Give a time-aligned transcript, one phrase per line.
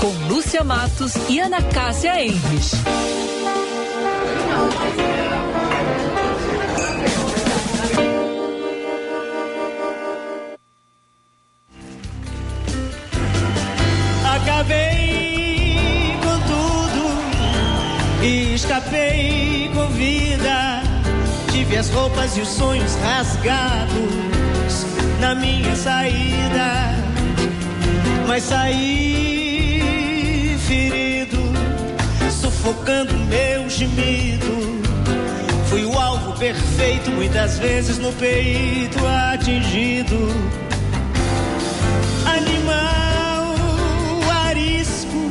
[0.00, 2.72] Com Lúcia Matos e Ana Cássia Enres.
[14.24, 20.82] Acabei com tudo e escapei com vida.
[21.52, 24.30] Tive as roupas e os sonhos rasgados
[25.20, 26.94] na minha saída,
[28.30, 29.76] mas saí
[30.64, 31.36] ferido,
[32.30, 34.80] sufocando meu gemido.
[35.68, 40.16] Fui o alvo perfeito, muitas vezes no peito atingido.
[42.24, 43.56] Animal
[44.46, 45.28] arisco,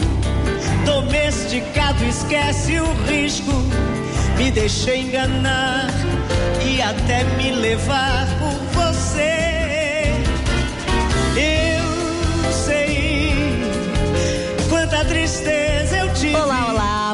[0.85, 3.53] domesticado, esquece o risco.
[4.37, 5.87] Me deixei enganar
[6.65, 10.11] e até me levar por você.
[11.37, 11.68] Eu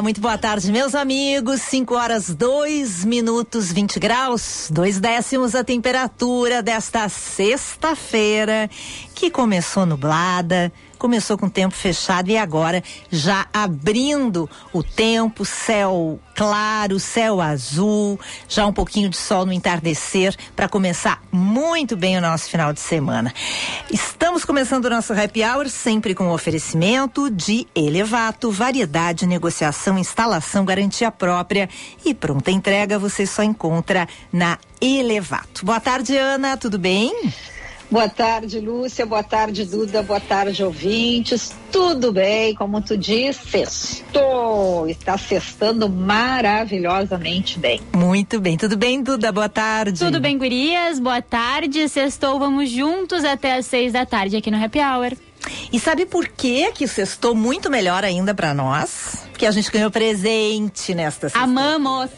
[0.06, 1.62] muito boa tarde, meus amigos.
[1.62, 8.70] 5 horas 2 minutos 20 graus, dois décimos a temperatura desta sexta-feira,
[9.16, 10.72] que começou nublada.
[10.98, 18.20] Começou com o tempo fechado e agora já abrindo o tempo, céu claro, céu azul,
[18.46, 22.80] já um pouquinho de sol no entardecer para começar muito bem o nosso final de
[22.80, 23.32] semana.
[23.90, 31.10] Estamos começando o nosso happy hour sempre com oferecimento de Elevato, variedade, negociação, instalação, garantia
[31.10, 31.68] própria
[32.04, 35.64] e pronta entrega você só encontra na Elevato.
[35.64, 37.32] Boa tarde, Ana, tudo bem?
[37.88, 39.06] Boa tarde, Lúcia.
[39.06, 40.02] Boa tarde, Duda.
[40.02, 41.54] Boa tarde, ouvintes.
[41.70, 42.54] Tudo bem?
[42.54, 44.88] Como tu diz, sextou.
[44.88, 47.80] Está sextando maravilhosamente bem.
[47.94, 48.56] Muito bem.
[48.56, 49.30] Tudo bem, Duda?
[49.30, 49.98] Boa tarde.
[49.98, 50.98] Tudo bem, gurias?
[50.98, 51.88] Boa tarde.
[51.88, 55.16] Sextou, vamos juntos até às seis da tarde aqui no Happy Hour.
[55.72, 59.26] E sabe por que que sextou muito melhor ainda para nós?
[59.30, 61.38] Porque a gente ganhou presente nesta sexta.
[61.38, 62.10] Amamos!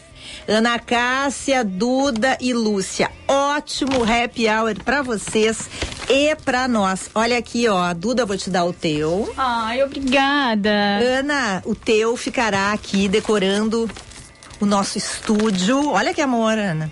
[0.49, 3.11] Ana Cássia, Duda e Lúcia.
[3.27, 5.69] Ótimo happy hour para vocês
[6.09, 7.07] e para nós.
[7.13, 9.31] Olha aqui, ó, Duda, vou te dar o teu.
[9.37, 10.71] Ai, obrigada.
[11.19, 13.87] Ana, o teu ficará aqui decorando
[14.59, 15.91] o nosso estúdio.
[15.91, 16.91] Olha que amor, Ana.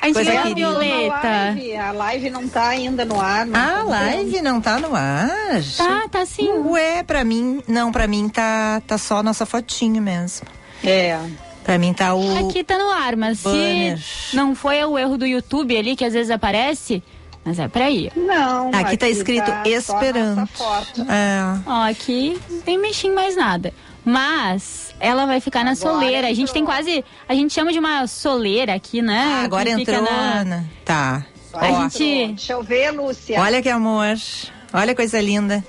[0.00, 0.54] A gente ganhou a.
[0.54, 1.28] Violeta.
[1.28, 3.44] Live, a live não tá ainda no ar.
[3.44, 5.28] não A tá live não tá no ar.
[5.76, 6.48] Tá, tá sim.
[6.68, 10.46] Ué, pra mim, não, pra mim tá, tá só a nossa fotinho mesmo.
[10.82, 11.18] É.
[11.64, 12.48] Pra mim tá o.
[12.48, 13.98] Aqui tá no ar, mas Banner.
[13.98, 17.02] se não foi o erro do YouTube ali, que às vezes aparece,
[17.44, 18.12] mas é pra ir.
[18.14, 18.70] Não.
[18.74, 20.48] Aqui tá escrito só a nossa esperando.
[21.08, 21.58] É.
[21.66, 23.72] Ó, aqui não tem mexim mais nada.
[24.04, 26.28] Mas ela vai ficar na Agora soleira.
[26.28, 26.76] A gente tem entrou.
[26.76, 27.02] quase.
[27.26, 29.38] A gente chama de uma soleira aqui, né?
[29.40, 30.64] Ah, agora Que entrou, na- Ana.
[30.84, 31.24] Tá.
[31.50, 33.40] Vai, Ó, gente- Deixa eu ver, Lúcia.
[33.40, 34.14] olha que amor.
[34.72, 35.64] Olha que coisa linda.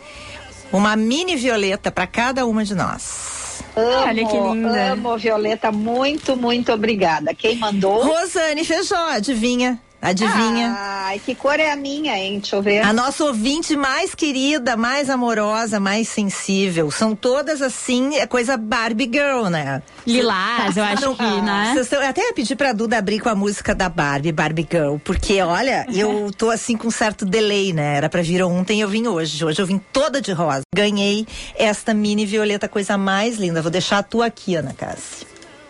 [0.74, 3.35] Uma mini violeta pra cada uma de nós.
[3.76, 4.92] Amo, Olha que linda.
[4.94, 5.72] Amo, Violeta.
[5.72, 7.34] Muito, muito obrigada.
[7.34, 8.04] Quem mandou?
[8.04, 9.80] Rosane Feijó, adivinha?
[10.06, 10.76] Adivinha?
[10.78, 12.40] Ai, que cor é a minha, hein?
[12.40, 12.82] Deixa eu ver.
[12.82, 16.92] A nossa ouvinte mais querida, mais amorosa, mais sensível.
[16.92, 19.82] São todas assim, é coisa Barbie Girl, né?
[20.06, 21.74] Lilás, eu acho que, né?
[21.92, 25.42] Eu até ia pedir pra Duda abrir com a música da Barbie, Barbie Girl, porque
[25.42, 27.98] olha, eu tô assim com um certo delay, né?
[27.98, 29.44] Era pra vir ontem, eu vim hoje.
[29.44, 30.62] Hoje eu vim toda de rosa.
[30.76, 33.62] Ganhei esta mini violeta, coisa mais linda.
[33.62, 35.26] Vou deixar a tua aqui, Ana Cássia.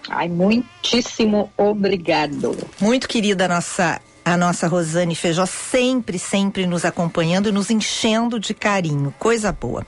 [0.09, 2.55] Ai, muitíssimo obrigado.
[2.79, 8.39] Muito querida a nossa a nossa Rosane Feijó sempre, sempre nos acompanhando e nos enchendo
[8.39, 9.13] de carinho.
[9.19, 9.85] Coisa boa.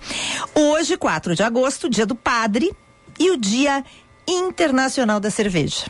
[0.53, 2.71] Hoje, 4 de agosto, dia do padre
[3.19, 3.83] e o dia
[4.27, 5.85] internacional da cerveja.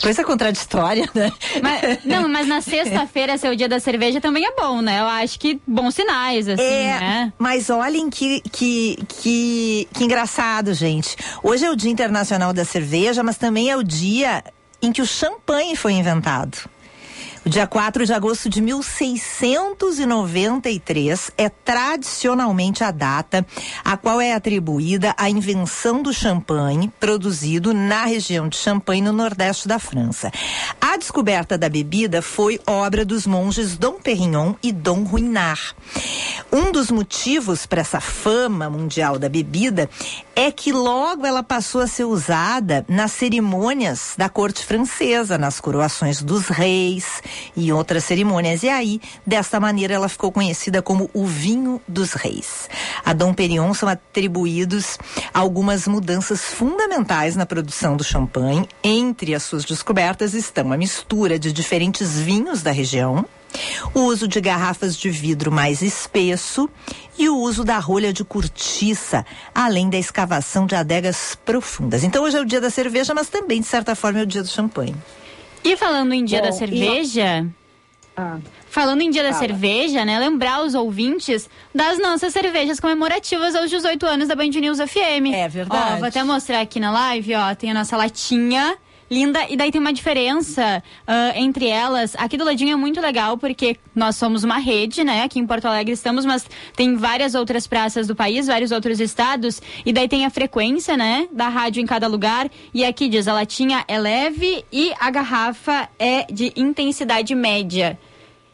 [0.00, 1.30] Coisa contraditória, né?
[1.62, 5.00] Mas, não, mas na sexta-feira, ser o dia da cerveja, também é bom, né?
[5.00, 7.32] Eu acho que bons sinais, assim, É, né?
[7.38, 11.14] mas olhem que, que, que, que engraçado, gente.
[11.42, 14.42] Hoje é o Dia Internacional da Cerveja, mas também é o dia
[14.82, 16.68] em que o champanhe foi inventado.
[17.44, 23.44] O dia 4 de agosto de 1693 é tradicionalmente a data
[23.84, 29.66] a qual é atribuída a invenção do champanhe produzido na região de Champagne, no nordeste
[29.66, 30.30] da França.
[30.80, 35.74] A descoberta da bebida foi obra dos monges Dom Perignon e Dom Ruinart.
[36.52, 39.90] Um dos motivos para essa fama mundial da bebida
[40.36, 46.22] é que logo ela passou a ser usada nas cerimônias da corte francesa, nas coroações
[46.22, 47.20] dos reis
[47.56, 48.62] e outras cerimônias.
[48.62, 52.68] E aí, desta maneira, ela ficou conhecida como o vinho dos reis.
[53.04, 54.98] A Dom Perignon são atribuídos
[55.32, 58.68] algumas mudanças fundamentais na produção do champanhe.
[58.82, 63.26] Entre as suas descobertas estão a mistura de diferentes vinhos da região,
[63.94, 66.68] o uso de garrafas de vidro mais espesso
[67.18, 69.24] e o uso da rolha de cortiça,
[69.54, 72.02] além da escavação de adegas profundas.
[72.02, 74.42] Então hoje é o dia da cerveja, mas também, de certa forma, é o dia
[74.42, 74.96] do champanhe.
[75.64, 77.46] E falando em dia Bom, da cerveja.
[77.46, 77.62] E...
[78.16, 78.38] Ah.
[78.68, 79.34] Falando em dia Fala.
[79.34, 80.18] da cerveja, né?
[80.18, 85.32] Lembrar os ouvintes das nossas cervejas comemorativas aos 18 anos da Band News FM.
[85.32, 85.94] É verdade.
[85.94, 87.54] Ó, vou até mostrar aqui na live, ó.
[87.54, 88.76] Tem a nossa latinha
[89.12, 89.46] linda.
[89.48, 92.16] E daí tem uma diferença uh, entre elas.
[92.16, 95.22] Aqui do ladinho é muito legal, porque nós somos uma rede, né?
[95.22, 99.60] Aqui em Porto Alegre estamos, mas tem várias outras praças do país, vários outros estados.
[99.84, 101.28] E daí tem a frequência, né?
[101.30, 102.50] Da rádio em cada lugar.
[102.72, 107.98] E aqui diz: a latinha é leve e a garrafa é de intensidade média.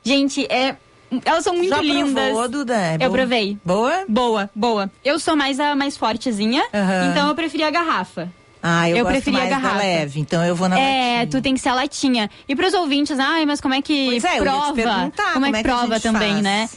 [0.02, 0.76] Gente, é
[1.24, 2.24] elas são muito Já lindas.
[2.24, 2.76] Provou, Duda?
[2.76, 3.56] É eu provei.
[3.64, 4.04] Boa?
[4.06, 4.90] Boa, boa.
[5.02, 7.10] Eu sou mais a mais fortezinha, uhum.
[7.10, 8.30] então eu preferi a garrafa.
[8.70, 9.78] Ah, eu, eu preferi a garrafa.
[9.78, 11.26] leve, então eu vou na É, latinha.
[11.30, 12.30] tu tem que ser a latinha.
[12.48, 14.82] E pros ouvintes, ai, mas como é que é, prova?
[14.82, 16.42] como, como é que, prova também, faz?
[16.42, 16.68] né?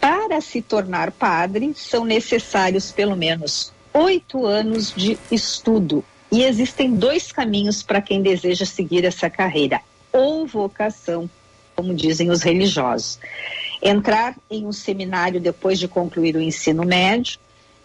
[0.00, 6.04] Para se tornar padre, são necessários pelo menos oito anos de estudo
[6.34, 9.80] e existem dois caminhos para quem deseja seguir essa carreira:
[10.12, 11.30] ou vocação,
[11.76, 13.20] como dizem os religiosos.
[13.80, 17.38] Entrar em um seminário depois de concluir o ensino médio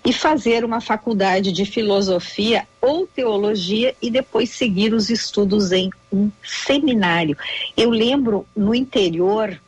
[0.03, 6.31] e fazer uma faculdade de filosofia ou teologia e depois seguir os estudos em um
[6.43, 7.37] seminário.
[7.77, 9.61] Eu lembro no interior,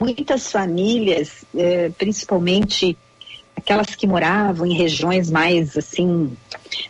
[0.00, 2.98] muitas famílias, eh, principalmente
[3.54, 6.36] aquelas que moravam em regiões mais assim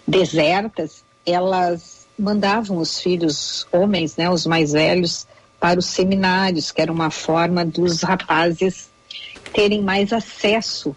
[0.07, 5.27] desertas, elas mandavam os filhos homens, né, os mais velhos,
[5.61, 8.89] para os seminários, que era uma forma dos rapazes
[9.53, 10.95] terem mais acesso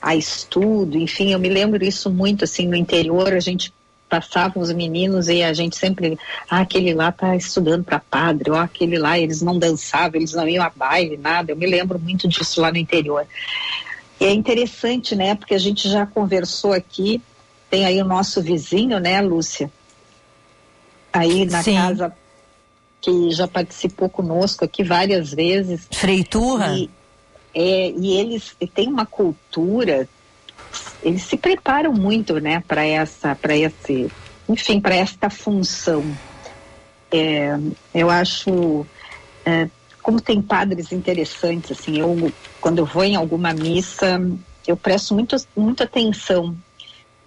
[0.00, 3.72] a estudo, enfim, eu me lembro isso muito assim no interior, a gente
[4.12, 6.18] passava os meninos e a gente sempre,
[6.50, 10.46] ah, aquele lá tá estudando para padre, ó, aquele lá, eles não dançavam, eles não
[10.46, 11.52] iam a baile, nada.
[11.52, 13.26] Eu me lembro muito disso lá no interior.
[14.20, 17.22] E é interessante, né, porque a gente já conversou aqui
[17.72, 19.72] tem aí o nosso vizinho, né, Lúcia?
[21.10, 21.76] Aí na Sim.
[21.76, 22.12] casa
[23.00, 25.88] que já participou conosco aqui várias vezes.
[25.90, 26.76] Freiturra?
[26.76, 26.90] E,
[27.54, 30.06] é, e eles têm uma cultura,
[31.02, 34.12] eles se preparam muito, né, para essa, para esse,
[34.46, 36.04] enfim, para esta função.
[37.10, 37.58] É,
[37.94, 38.86] eu acho,
[39.46, 39.66] é,
[40.02, 44.20] como tem padres interessantes, assim, eu quando eu vou em alguma missa,
[44.66, 46.54] eu presto muito, muita atenção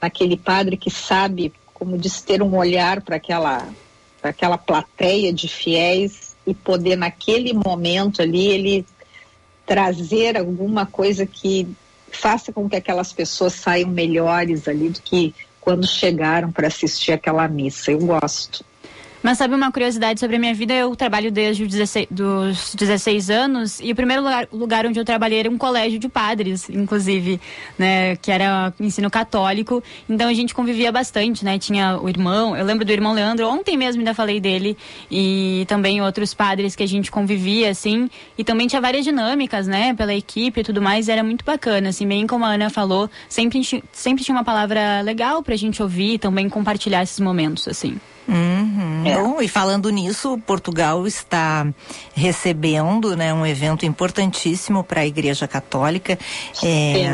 [0.06, 3.68] aquele padre que sabe, como diz, ter um olhar para aquela,
[4.24, 8.86] aquela plateia de fiéis e poder, naquele momento ali, ele
[9.66, 11.68] trazer alguma coisa que
[12.12, 17.48] faça com que aquelas pessoas saiam melhores ali do que quando chegaram para assistir aquela
[17.48, 17.92] missa.
[17.92, 18.64] Eu gosto.
[19.26, 20.72] Mas sabe uma curiosidade sobre a minha vida?
[20.72, 25.04] Eu trabalho desde os 16, dos 16 anos e o primeiro lugar, lugar, onde eu
[25.04, 27.42] trabalhei era um colégio de padres, inclusive,
[27.76, 28.16] né?
[28.18, 29.84] Que era ensino católico.
[30.08, 31.58] Então a gente convivia bastante, né?
[31.58, 34.78] Tinha o irmão, eu lembro do irmão Leandro, ontem mesmo ainda falei dele,
[35.10, 38.08] e também outros padres que a gente convivia, assim.
[38.38, 39.96] E também tinha várias dinâmicas, né?
[39.96, 43.60] Pela equipe e tudo mais, era muito bacana, assim, bem como a Ana falou, sempre,
[43.92, 48.00] sempre tinha uma palavra legal pra gente ouvir e também compartilhar esses momentos, assim.
[48.28, 49.04] Uhum.
[49.06, 49.16] É.
[49.16, 51.68] Bom, e falando nisso, Portugal está
[52.16, 56.18] recebendo né, um evento importantíssimo para a Igreja Católica.
[56.64, 57.06] É.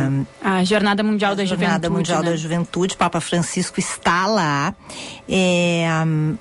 [0.41, 1.97] A Jornada Mundial da Jornada Juventude.
[1.97, 2.31] Mundial né?
[2.31, 4.73] da Juventude, Papa Francisco está lá.
[5.27, 5.85] É,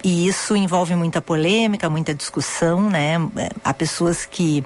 [0.05, 3.17] e isso envolve muita polêmica, muita discussão, né?
[3.65, 4.65] Há pessoas que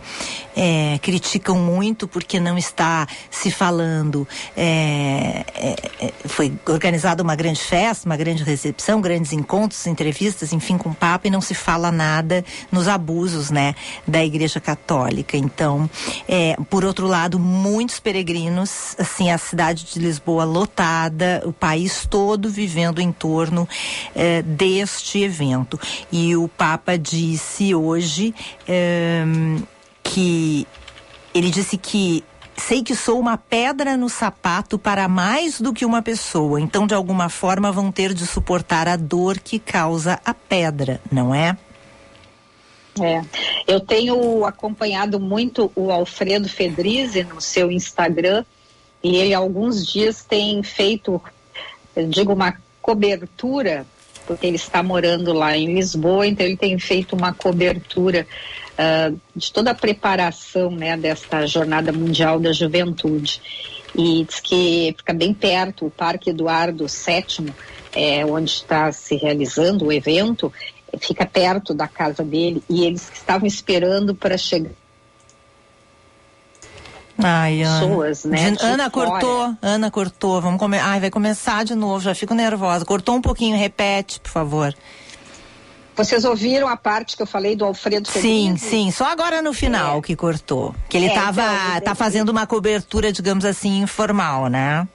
[0.57, 4.27] é, criticam muito porque não está se falando.
[4.57, 10.91] é, é, foi organizada uma grande festa, uma grande recepção, grandes encontros, entrevistas, enfim, com
[10.91, 13.75] o Papa e não se fala nada nos abusos, né,
[14.07, 15.37] da Igreja Católica.
[15.37, 15.89] Então,
[16.29, 22.51] é, por outro lado, muitos peregrinos, assim, a cidade de Lisboa lotada, o país todo
[22.51, 23.69] vivendo em torno
[24.15, 25.79] é, deste evento.
[26.11, 28.35] E o Papa disse hoje
[28.67, 29.25] é,
[30.03, 30.67] que
[31.33, 32.25] ele disse que
[32.57, 36.95] sei que sou uma pedra no sapato para mais do que uma pessoa, então de
[36.95, 41.57] alguma forma vão ter de suportar a dor que causa a pedra, não é?
[43.01, 43.23] É.
[43.67, 48.45] Eu tenho acompanhado muito o Alfredo Fedrizi no seu Instagram
[49.03, 51.21] e ele alguns dias tem feito,
[51.97, 53.85] eu digo, uma cobertura,
[54.27, 58.27] porque ele está morando lá em Lisboa, então ele tem feito uma cobertura
[58.79, 63.41] ah, de toda a preparação né, desta Jornada Mundial da Juventude.
[63.97, 67.53] E diz que fica bem perto o Parque Eduardo VII,
[67.93, 70.53] é, onde está se realizando o evento,
[71.01, 74.71] fica perto da casa dele e eles estavam esperando para chegar
[77.19, 77.81] Ai, Ana.
[77.81, 78.51] pessoas, né?
[78.51, 79.11] De- Ana fora.
[79.11, 80.41] cortou, Ana cortou.
[80.41, 80.79] Vamos come...
[80.79, 82.85] Ai, vai começar de novo, já fico nervosa.
[82.85, 84.75] Cortou um pouquinho, repete, por favor.
[85.97, 89.99] Vocês ouviram a parte que eu falei do Alfredo Sim, sim, só agora no final
[89.99, 90.03] É.
[90.03, 90.75] que cortou.
[90.89, 94.89] Que ele É, tava, então, tá fazendo uma cobertura, digamos assim, informal, né?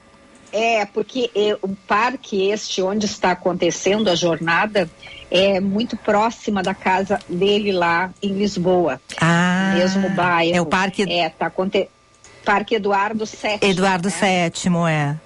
[0.52, 4.90] É, porque eh, o parque este onde está acontecendo a jornada
[5.30, 10.56] é muito próxima da casa dele lá em Lisboa, Ah, mesmo bairro.
[10.56, 11.88] É o Parque É, tá aconte...
[12.44, 13.58] Parque Eduardo VII.
[13.70, 14.50] Eduardo né?
[14.50, 15.16] VII, é.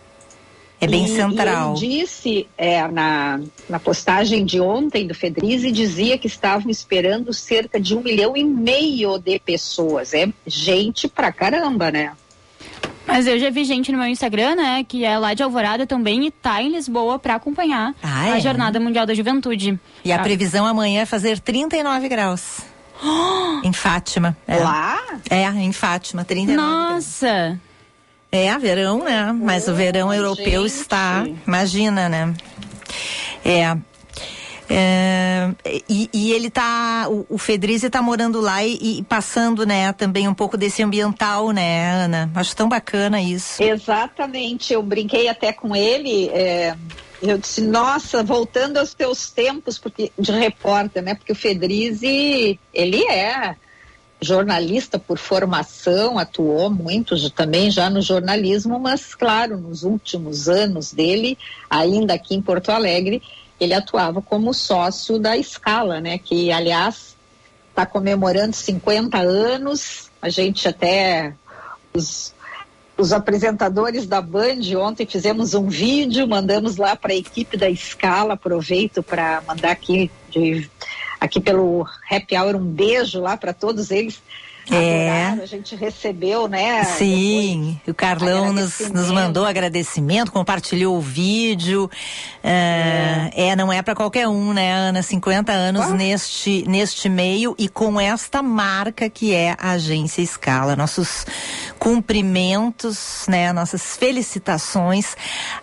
[0.85, 1.75] É bem E- central.
[1.81, 7.33] E ele disse é, na, na postagem de ontem do Fedrizi, dizia que estavam esperando
[7.33, 10.13] cerca de um milhão e meio de pessoas.
[10.15, 12.13] É gente pra caramba, né?
[13.07, 16.25] Mas eu já vi gente no meu Instagram, né, que é lá de Alvorada também
[16.27, 18.41] e tá em Lisboa pra acompanhar Ah, a é?
[18.41, 19.79] Jornada Mundial da Juventude.
[20.03, 22.61] E a Ah, previsão amanhã é fazer 39 graus.
[23.63, 24.35] em Fátima.
[24.47, 24.57] É.
[24.57, 24.99] Lá?
[25.29, 27.21] É, em Fátima, 39 graus.
[28.35, 29.33] É, verão, né?
[29.33, 30.81] Mas o verão europeu gente.
[30.81, 32.35] está, imagina, né?
[33.45, 33.77] É.
[34.69, 35.51] É,
[35.89, 40.27] e, e ele tá, o, o Fedrizi tá morando lá e, e passando, né, também
[40.27, 42.31] um pouco desse ambiental, né, Ana?
[42.35, 43.63] Acho tão bacana isso.
[43.63, 44.73] Exatamente.
[44.73, 46.29] Eu brinquei até com ele.
[46.31, 46.75] é,
[47.23, 51.15] eu disse, nossa, voltando aos teus tempos porque, de repórter, né?
[51.15, 53.55] Porque o Fedrizi, ele é
[54.25, 61.39] jornalista por formação, atuou muito também já no jornalismo, mas claro, nos últimos anos dele,
[61.71, 63.23] ainda aqui em Porto Alegre,
[63.61, 66.19] ele atuava como sócio da Escala, né?
[66.19, 67.15] Que aliás
[67.71, 70.11] está comemorando 50 anos.
[70.21, 71.35] A gente até
[71.93, 72.35] os,
[72.97, 78.35] os apresentadores da Band ontem fizemos um vídeo, mandamos lá para a equipe da Escala.
[78.35, 80.69] Aproveito para mandar aqui de-
[81.21, 84.21] aqui pelo Happy Hour um beijo lá para todos eles.
[84.71, 85.27] É.
[85.27, 86.85] Adoraram, a gente recebeu, né?
[86.85, 91.91] Sim, o Carlão nos, nos mandou agradecimento, compartilhou o vídeo.
[92.43, 95.03] É, é, não é para qualquer um, né, Ana?
[95.03, 100.75] 50 anos neste, neste meio e com esta marca que é a Agência Escala.
[100.75, 101.27] Nossos
[101.79, 105.15] cumprimentos, né, nossas felicitações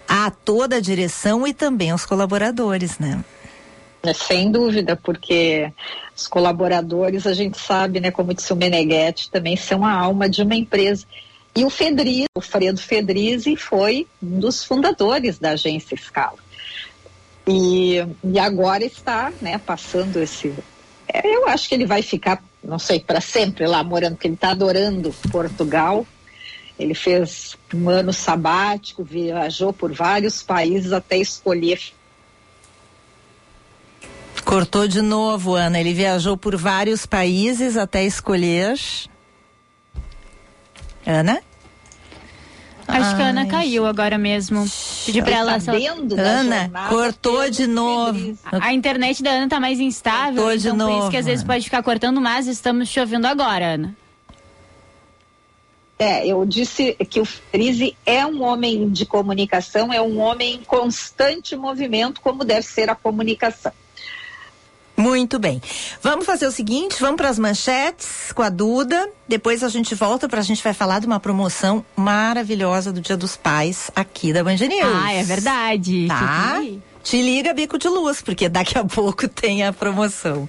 [0.08, 3.24] a toda a direção e também aos colaboradores, né?
[4.04, 5.72] É, Sem dúvida, porque
[6.16, 10.42] os colaboradores, a gente sabe, né, como disse o Meneghetti, também são a alma de
[10.42, 11.06] uma empresa.
[11.56, 16.38] E o Fedrizi, o Fredo Fedrizi, foi um dos fundadores da agência Scala.
[17.48, 20.54] E, e agora está, né, passando esse.
[21.08, 24.36] é, eu acho que ele vai ficar, não sei, para sempre lá morando, porque ele
[24.36, 26.08] está adorando Portugal.
[26.80, 31.80] Ele fez um ano sabático, viajou por vários países até escolher
[34.46, 35.80] Cortou de novo, Ana.
[35.80, 38.76] Ele viajou por vários países até escolher.
[41.06, 41.42] Ana?
[42.88, 44.66] Acho que a Ana Ai, caiu agora mesmo.
[45.06, 45.60] Pedi pra ela.
[45.60, 48.38] sabendo da Ana, jornada cortou de novo.
[48.52, 51.26] A internet da Ana tá mais instável, Cortou de então por isso novo, que às
[51.26, 51.54] vezes Ana.
[51.54, 53.96] pode ficar cortando, mas estamos te ouvindo agora, Ana.
[55.98, 60.64] É, eu disse que o Frise é um homem de comunicação, é um homem em
[60.64, 63.72] constante movimento, como deve ser a comunicação.
[65.02, 65.60] Muito bem.
[66.02, 69.10] Vamos fazer o seguinte, vamos para as manchetes com a Duda.
[69.28, 73.18] Depois a gente volta para a gente vai falar de uma promoção maravilhosa do Dia
[73.18, 75.02] dos Pais aqui da Band News.
[75.04, 76.08] Ah, é verdade.
[76.08, 76.62] Tá?
[77.04, 80.48] Te liga, bico de luz, porque daqui a pouco tem a promoção.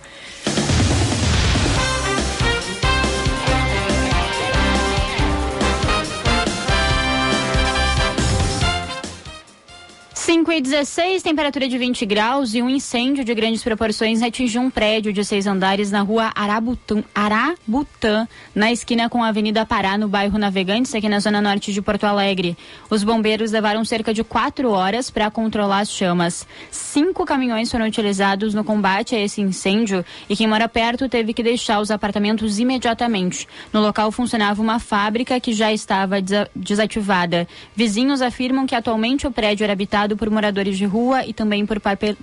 [10.24, 14.70] 5 e 16, temperatura de 20 graus e um incêndio de grandes proporções atingiu um
[14.70, 20.06] prédio de seis andares na rua Arabutã, Arabutã, na esquina com a Avenida Pará, no
[20.06, 22.56] bairro Navegantes, aqui na zona norte de Porto Alegre.
[22.88, 26.46] Os bombeiros levaram cerca de quatro horas para controlar as chamas.
[26.70, 31.42] Cinco caminhões foram utilizados no combate a esse incêndio e quem mora perto teve que
[31.42, 33.48] deixar os apartamentos imediatamente.
[33.72, 36.18] No local funcionava uma fábrica que já estava
[36.54, 37.48] desativada.
[37.74, 41.80] Vizinhos afirmam que atualmente o prédio era habitado por moradores de rua e também por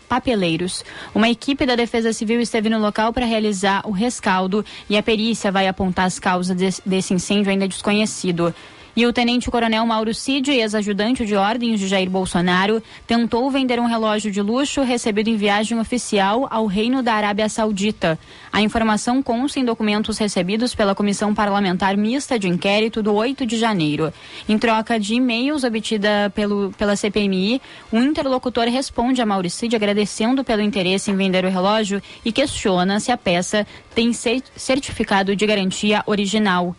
[0.08, 0.84] papeleiros.
[1.14, 5.52] Uma equipe da Defesa Civil esteve no local para realizar o rescaldo e a perícia
[5.52, 8.54] vai apontar as causas desse incêndio ainda desconhecido.
[8.96, 14.32] E o tenente-coronel Mauro Cid, ex-ajudante de ordens de Jair Bolsonaro, tentou vender um relógio
[14.32, 18.20] de luxo recebido em viagem oficial ao Reino da Arábia Saudita.
[18.52, 23.58] A informação consta em documentos recebidos pela Comissão Parlamentar Mista de Inquérito do 8 de
[23.58, 24.12] janeiro.
[24.48, 30.44] Em troca de e-mails obtida pelo, pela CPMI, o interlocutor responde a Mauro Cid agradecendo
[30.44, 36.04] pelo interesse em vender o relógio e questiona se a peça tem certificado de garantia
[36.06, 36.76] original.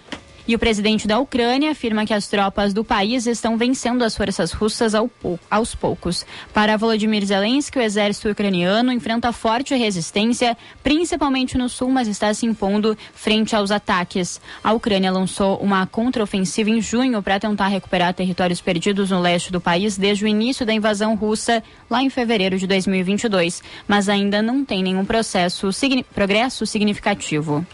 [0.51, 4.51] E o presidente da Ucrânia afirma que as tropas do país estão vencendo as forças
[4.51, 5.09] russas ao,
[5.49, 6.27] aos poucos.
[6.53, 12.47] Para Volodymyr Zelensky, o exército ucraniano enfrenta forte resistência, principalmente no sul, mas está se
[12.47, 14.41] impondo frente aos ataques.
[14.61, 19.61] A Ucrânia lançou uma contraofensiva em junho para tentar recuperar territórios perdidos no leste do
[19.61, 24.65] país desde o início da invasão russa, lá em fevereiro de 2022, mas ainda não
[24.65, 25.71] tem nenhum processo,
[26.13, 27.65] progresso significativo.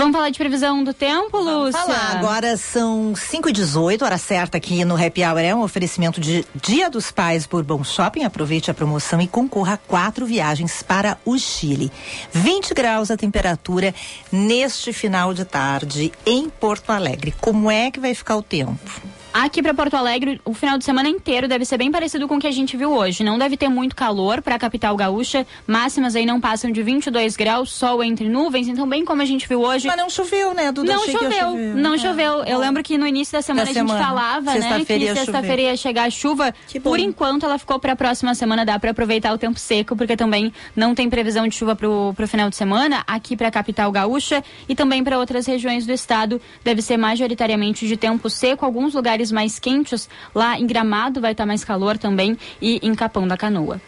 [0.00, 1.78] Vamos falar de previsão do tempo, Lúcia?
[1.78, 2.16] Vamos falar.
[2.16, 5.40] Agora são 5 e 18 hora certa aqui no Happy Hour.
[5.40, 8.24] É um oferecimento de Dia dos Pais Bourbon Shopping.
[8.24, 11.92] Aproveite a promoção e concorra a quatro viagens para o Chile.
[12.32, 13.94] 20 graus a temperatura
[14.32, 17.34] neste final de tarde em Porto Alegre.
[17.38, 18.80] Como é que vai ficar o tempo?
[19.32, 22.40] Aqui para Porto Alegre, o final de semana inteiro deve ser bem parecido com o
[22.40, 23.22] que a gente viu hoje.
[23.22, 25.46] Não deve ter muito calor para a capital gaúcha.
[25.68, 28.66] Máximas aí não passam de 22 graus, sol entre nuvens.
[28.66, 29.86] Então, bem como a gente viu hoje.
[29.86, 30.92] Mas não choveu, né, Duda?
[30.92, 31.98] Não choveu, não é.
[31.98, 32.44] choveu.
[32.44, 34.04] Eu lembro que no início da semana da a gente semana.
[34.04, 36.52] falava, né, que sexta-feira ia chegar a chuva.
[36.82, 38.64] Por enquanto, ela ficou para a próxima semana.
[38.64, 42.14] Dá para aproveitar o tempo seco, porque também não tem previsão de chuva para o
[42.26, 43.04] final de semana.
[43.06, 46.40] Aqui para a capital gaúcha e também para outras regiões do estado.
[46.64, 48.66] Deve ser majoritariamente de tempo seco.
[48.66, 50.08] Alguns lugares lugares mais quentes.
[50.34, 53.80] Lá em Gramado vai estar mais calor também e em Capão da Canoa.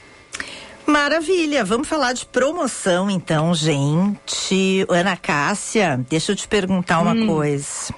[0.86, 4.84] Maravilha, vamos falar de promoção então, gente.
[4.88, 7.26] Ana Cássia, deixa eu te perguntar uma hum.
[7.26, 7.94] coisa.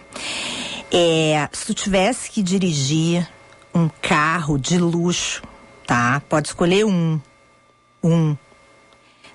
[0.93, 3.27] É, se tu tivesse que dirigir
[3.75, 5.43] um carro de luxo,
[5.87, 6.23] tá?
[6.29, 7.21] Pode escolher um.
[8.03, 8.37] Um.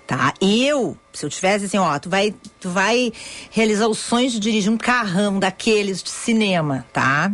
[0.06, 0.34] Tá?
[0.42, 3.12] Eu, se eu tivesse assim, ó, tu vai, tu vai
[3.52, 7.32] realizar o sonho de dirigir um carrão daqueles de cinema, tá?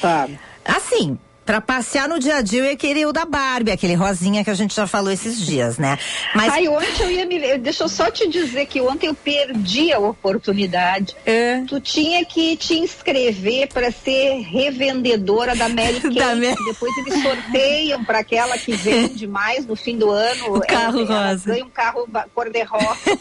[0.00, 0.28] Tá.
[0.64, 4.42] Assim, Pra passear no dia a dia eu ia querer o da Barbie, aquele rosinha
[4.42, 5.98] que a gente já falou esses dias, né?
[6.34, 6.50] Mas...
[6.50, 7.58] Ai, ontem eu ia me.
[7.58, 11.14] Deixa eu só te dizer que ontem eu perdi a oportunidade.
[11.26, 11.62] É.
[11.68, 16.12] Tu tinha que te inscrever para ser revendedora da Mary Kay.
[16.16, 20.56] da Depois eles sorteiam para aquela que vende mais no fim do ano.
[20.56, 21.50] O carro ela, rosa.
[21.50, 23.18] Ganha um carro cor-de-rosa.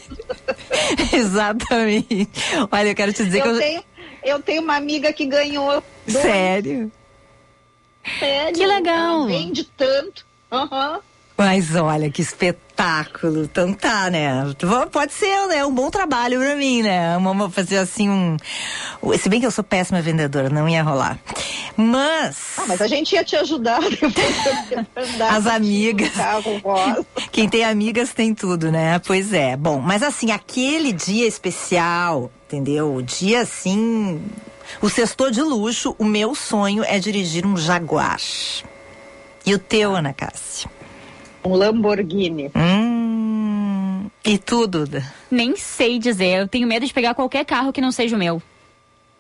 [1.12, 2.30] Exatamente.
[2.72, 3.58] Olha, eu quero te dizer eu que eu.
[3.58, 3.84] Tenho
[4.24, 5.84] eu tenho uma amiga que ganhou.
[6.08, 6.22] Dois.
[6.22, 6.92] Sério?
[8.20, 8.54] Sério.
[8.54, 9.20] Que legal.
[9.20, 10.26] Ela vende tanto.
[10.52, 11.00] Uhum.
[11.38, 13.44] Mas olha que espetáculo.
[13.44, 14.44] Então tá, né?
[14.92, 15.66] Pode ser, né?
[15.66, 17.18] Um bom trabalho pra mim, né?
[17.20, 18.38] Vamos fazer assim um.
[19.18, 21.20] Se bem que eu sou péssima vendedora, não ia rolar.
[21.76, 22.38] Mas.
[22.58, 23.80] Ah, mas a gente ia te ajudar
[25.32, 26.12] As amigas.
[27.32, 29.00] Quem tem amigas tem tudo, né?
[29.00, 29.58] Pois é.
[29.58, 32.94] Bom, mas assim, aquele dia especial, entendeu?
[32.94, 34.22] O dia assim.
[34.82, 38.20] O sextor de luxo, o meu sonho é dirigir um Jaguar.
[39.46, 40.70] E o teu, Ana Cássia?
[41.44, 42.50] Um Lamborghini.
[42.56, 44.88] Hum, e tudo?
[45.30, 46.42] Nem sei dizer.
[46.42, 48.42] Eu tenho medo de pegar qualquer carro que não seja o meu.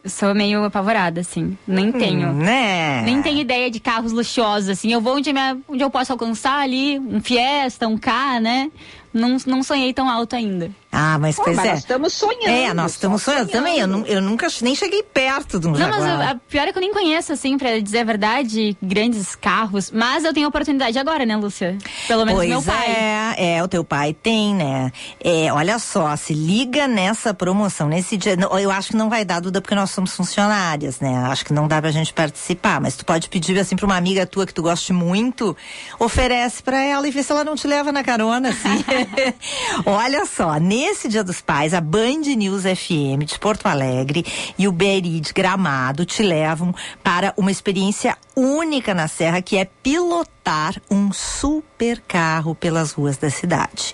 [0.02, 1.58] Eu sou meio apavorada, assim.
[1.67, 2.34] Nem hum, tenho.
[2.34, 3.02] Né?
[3.04, 4.91] Nem tenho ideia de carros luxuosos, assim.
[4.91, 8.72] Eu vou onde, minha, onde eu posso alcançar ali, um Fiesta, um K, né?
[9.13, 10.71] Não, não sonhei tão alto ainda.
[10.91, 11.69] Ah, mas Pô, pois mas é.
[11.71, 12.49] nós estamos sonhando.
[12.49, 13.80] É, nós estamos sonhando também.
[13.80, 16.28] Eu, eu nunca nem cheguei perto de um Não, mas Jaguar.
[16.28, 19.91] a, a pior é que eu nem conheço, assim, pra dizer a verdade, grandes carros.
[19.91, 21.78] Mas eu tenho a oportunidade agora, né, Lúcia?
[22.08, 22.88] Pelo menos pois meu pai.
[22.88, 24.91] é, é, o teu pai tem, né?
[25.23, 28.38] É, olha só, se liga nessa promoção, nesse dia.
[28.62, 31.15] Eu acho que não vai dar, Duda, porque nós somos funcionárias, né?
[31.28, 34.26] Acho que não dá pra gente participar, mas tu pode pedir, assim, pra uma amiga
[34.28, 35.58] tua que tu goste muito,
[35.99, 38.84] oferece pra ela e vê se ela não te leva na carona, assim.
[39.85, 44.25] olha só, nesse Dia dos Pais, a Band News FM de Porto Alegre
[44.57, 49.65] e o BRI de Gramado te levam para uma experiência única na Serra, que é
[49.65, 53.93] pilotar um super carro pelas ruas da cidade.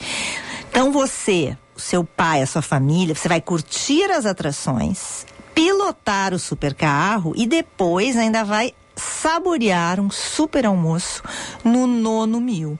[0.69, 6.73] Então você, seu pai, a sua família, você vai curtir as atrações, pilotar o super
[6.73, 11.23] carro e depois ainda vai saborear um super almoço
[11.63, 12.77] no nono mil.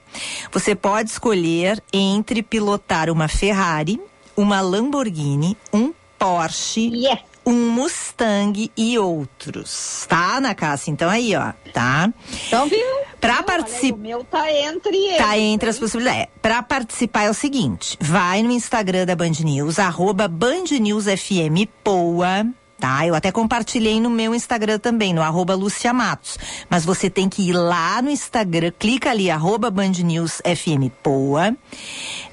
[0.51, 3.99] Você pode escolher entre pilotar uma Ferrari,
[4.36, 7.19] uma Lamborghini, um Porsche, Yes.
[7.45, 10.05] um Mustang e outros.
[10.08, 10.91] Tá, Ana Cássia?
[10.91, 12.12] Então aí, ó, tá?
[12.47, 12.86] Então, viu?
[13.21, 13.97] Aí, participar.
[13.97, 15.17] O meu tá entre eles.
[15.17, 15.82] Tá entre as hein?
[15.82, 16.27] possibilidades.
[16.41, 21.67] Para participar é o seguinte: vai no Instagram da Band News, arroba Band News FM
[21.84, 22.45] Poa.
[22.79, 26.37] Tá, eu até compartilhei no meu Instagram também, no arroba Lúcia Matos.
[26.69, 31.53] Mas você tem que ir lá no Instagram, clica ali, arroba Band News FM Poa.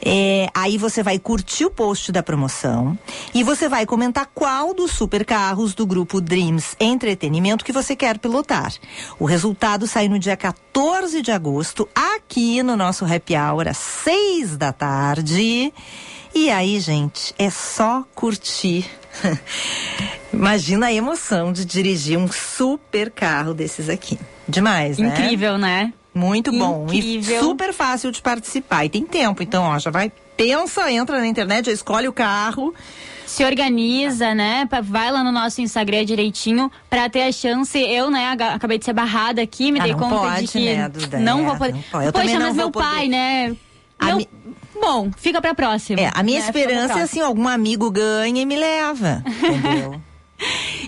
[0.01, 2.97] É, aí você vai curtir o post da promoção
[3.35, 8.17] e você vai comentar qual dos super carros do grupo Dreams Entretenimento que você quer
[8.17, 8.73] pilotar.
[9.19, 14.57] O resultado sai no dia 14 de agosto, aqui no nosso happy hour, às seis
[14.57, 15.73] da tarde.
[16.33, 18.89] E aí, gente, é só curtir.
[20.33, 24.19] Imagina a emoção de dirigir um super carro desses aqui.
[24.49, 25.09] Demais, né?
[25.09, 25.93] Incrível, né?
[26.15, 26.87] Muito bom.
[26.91, 27.41] E Incrível.
[27.41, 28.85] super fácil de participar.
[28.85, 30.11] E tem tempo, então, ó, já vai.
[30.37, 32.75] Pensa, entra na internet, já escolhe o carro.
[33.27, 34.69] Se organiza, né?
[34.85, 37.77] Vai lá no nosso Instagram direitinho pra ter a chance.
[37.79, 40.89] Eu, né, acabei de ser barrada aqui, me Ah, dei conta pode, de que né,
[40.89, 41.19] Duda?
[41.19, 41.73] não É, vou poder.
[41.73, 42.07] não pode.
[42.07, 42.87] Eu Poxa, mas meu poder.
[42.89, 43.57] pai, né?
[44.01, 44.29] Meu- mi-
[44.81, 46.01] Bom, fica pra próxima.
[46.01, 46.47] É, a minha né?
[46.47, 49.23] Esperança é assim, algum amigo ganha e me leva.
[49.27, 50.01] Entendeu?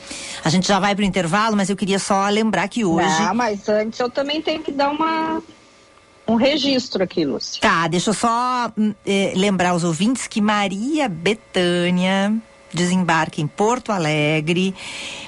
[0.44, 3.06] A gente já vai pro intervalo, mas eu queria só lembrar que hoje.
[3.20, 5.42] Ah, mas antes eu também tenho que dar uma
[6.26, 7.60] um registro aqui, Lúcia.
[7.60, 12.34] Tá, deixa eu só hum, eh, lembrar os ouvintes que Maria Betânia
[12.74, 14.74] desembarca em Porto Alegre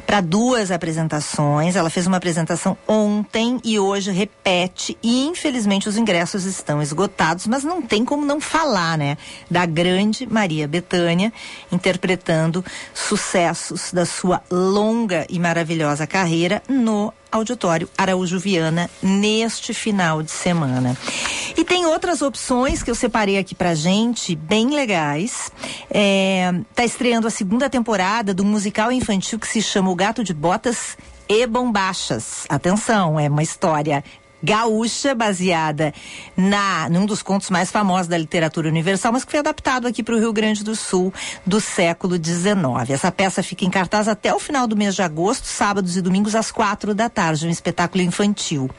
[0.07, 1.77] para duas apresentações.
[1.77, 4.97] Ela fez uma apresentação ontem e hoje repete.
[5.03, 9.17] E infelizmente os ingressos estão esgotados, mas não tem como não falar, né?
[9.51, 11.33] Da grande Maria Betânia
[11.71, 20.31] interpretando sucessos da sua longa e maravilhosa carreira no Auditório Araújo Viana neste final de
[20.31, 20.97] semana.
[21.57, 25.51] E tem outras opções que eu separei aqui pra gente, bem legais.
[25.91, 30.35] É, tá estreando a segunda temporada do musical infantil que se chama O Gato de
[30.35, 30.97] Botas
[31.29, 32.45] e Bombachas.
[32.49, 34.05] Atenção, é uma história
[34.47, 35.93] gaúcha baseada
[36.37, 40.15] na num dos contos mais famosos da literatura universal, mas que foi adaptado aqui para
[40.15, 41.13] o Rio Grande do Sul
[41.45, 42.91] do século XIX.
[42.91, 46.37] Essa peça fica em cartaz até o final do mês de agosto, sábados e domingos
[46.37, 48.71] às quatro da tarde, um espetáculo infantil.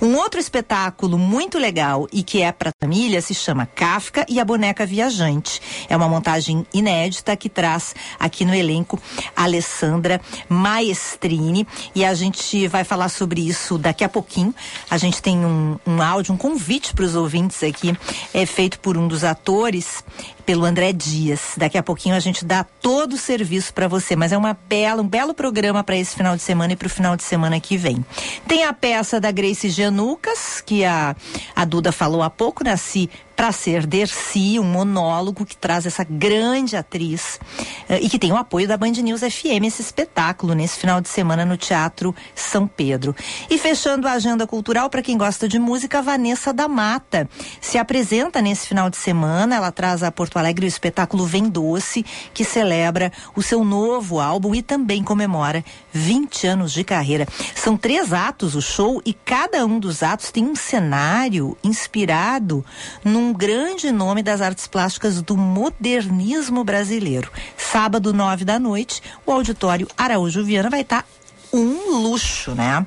[0.00, 4.44] Um outro espetáculo muito legal e que é para família se chama Kafka e a
[4.44, 5.60] boneca viajante.
[5.86, 8.98] É uma montagem inédita que traz aqui no elenco
[9.36, 14.54] Alessandra Maestrini e a gente vai falar sobre isso daqui a pouquinho.
[14.88, 17.96] A gente tem um, um áudio, um convite para os ouvintes aqui,
[18.34, 20.04] é feito por um dos atores,
[20.44, 21.54] pelo André Dias.
[21.56, 25.00] Daqui a pouquinho a gente dá todo o serviço para você, mas é uma bela,
[25.00, 27.76] um belo programa para esse final de semana e para o final de semana que
[27.76, 28.04] vem.
[28.46, 31.16] Tem a peça da Grace Janucas, que a,
[31.56, 33.08] a Duda falou há pouco, Nasci
[33.40, 37.40] para ser Dercy, um monólogo que traz essa grande atriz
[37.88, 41.08] uh, e que tem o apoio da Band News FM, esse espetáculo nesse final de
[41.08, 43.16] semana no Teatro São Pedro.
[43.48, 47.26] E fechando a agenda cultural, para quem gosta de música, Vanessa da Mata
[47.62, 49.56] se apresenta nesse final de semana.
[49.56, 54.54] Ela traz a Porto Alegre o espetáculo Vem Doce, que celebra o seu novo álbum
[54.54, 57.26] e também comemora 20 anos de carreira.
[57.54, 62.62] São três atos o show e cada um dos atos tem um cenário inspirado
[63.02, 67.30] num grande nome das artes plásticas do modernismo brasileiro.
[67.56, 71.06] Sábado, nove da noite, o auditório Araújo Viana vai estar
[71.52, 72.86] um luxo, né?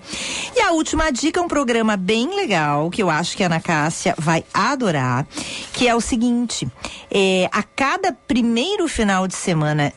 [0.55, 3.59] E a última dica é um programa bem legal que eu acho que a Ana
[3.59, 5.27] Cássia vai adorar,
[5.73, 6.67] que é o seguinte:
[7.11, 9.93] é, a cada primeiro final de semana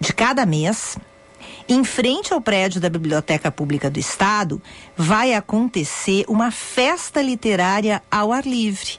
[0.00, 0.98] de cada mês,
[1.68, 4.60] em frente ao prédio da Biblioteca Pública do Estado,
[4.96, 8.98] vai acontecer uma festa literária ao ar livre.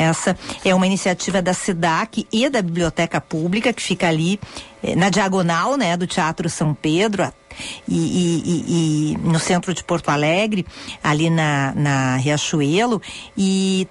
[0.00, 0.34] Essa
[0.64, 4.40] é uma iniciativa da SIDAC e da Biblioteca Pública, que fica ali
[4.82, 7.30] eh, na diagonal né, do Teatro São Pedro,
[7.86, 8.64] e, e, e,
[9.12, 10.64] e, no centro de Porto Alegre,
[11.04, 13.02] ali na, na Riachuelo.
[13.36, 13.86] E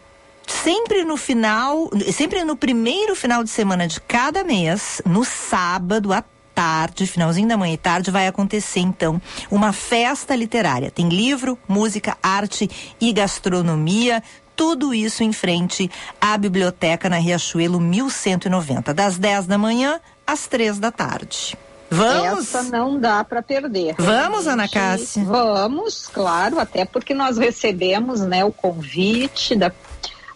[0.48, 6.24] sempre no final, sempre no primeiro final de semana de cada mês, no sábado à
[6.56, 10.90] tarde, finalzinho da manhã e tarde, vai acontecer então uma festa literária.
[10.90, 12.68] Tem livro, música, arte
[13.00, 14.24] e gastronomia.
[14.60, 20.78] Tudo isso em frente à biblioteca na Riachuelo 1190, das 10 da manhã às três
[20.78, 21.58] da tarde.
[21.90, 22.40] Vamos?
[22.40, 23.96] Essa não dá para perder.
[23.98, 25.24] Vamos, Ana Cássia?
[25.24, 29.72] Vamos, claro, até porque nós recebemos né, o convite da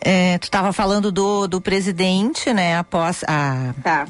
[0.02, 2.78] é tu estava falando do, do presidente, né?
[2.78, 4.08] Após a, tá.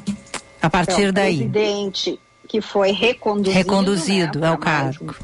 [0.60, 1.36] a partir então, daí.
[1.36, 2.18] Presidente
[2.52, 3.56] que foi reconduzido.
[3.56, 5.16] Reconduzido né, ao cargo.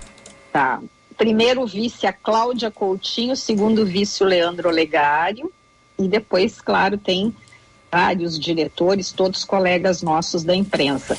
[0.51, 0.81] Tá.
[1.15, 5.53] Primeiro vice a Cláudia Coutinho, segundo vice o Leandro Olegário,
[5.99, 7.35] e depois, claro, tem
[7.93, 11.19] vários diretores, todos colegas nossos da imprensa.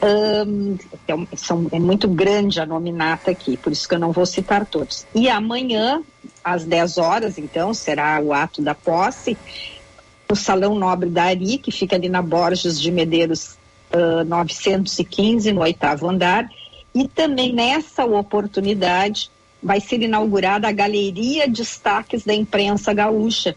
[0.00, 4.64] É, são, é muito grande a nominata aqui, por isso que eu não vou citar
[4.64, 5.04] todos.
[5.14, 6.02] E amanhã,
[6.42, 9.36] às 10 horas, então, será o ato da posse,
[10.30, 13.60] no Salão Nobre da Ari, que fica ali na Borges de Medeiros
[13.94, 16.50] uh, 915, no oitavo andar,
[16.94, 19.30] e também nessa oportunidade
[19.62, 23.54] vai ser inaugurada a Galeria Destaques da Imprensa Gaúcha,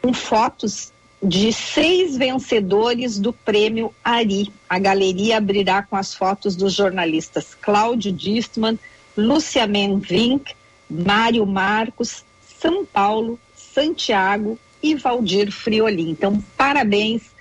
[0.00, 0.92] com fotos
[1.22, 4.52] de seis vencedores do prêmio Ari.
[4.68, 8.78] A galeria abrirá com as fotos dos jornalistas Cláudio Distman,
[9.16, 10.54] Lúcia Menvink,
[10.90, 12.24] Mário Marcos,
[12.60, 16.10] São Paulo, Santiago e Valdir Friolin.
[16.10, 17.31] Então, parabéns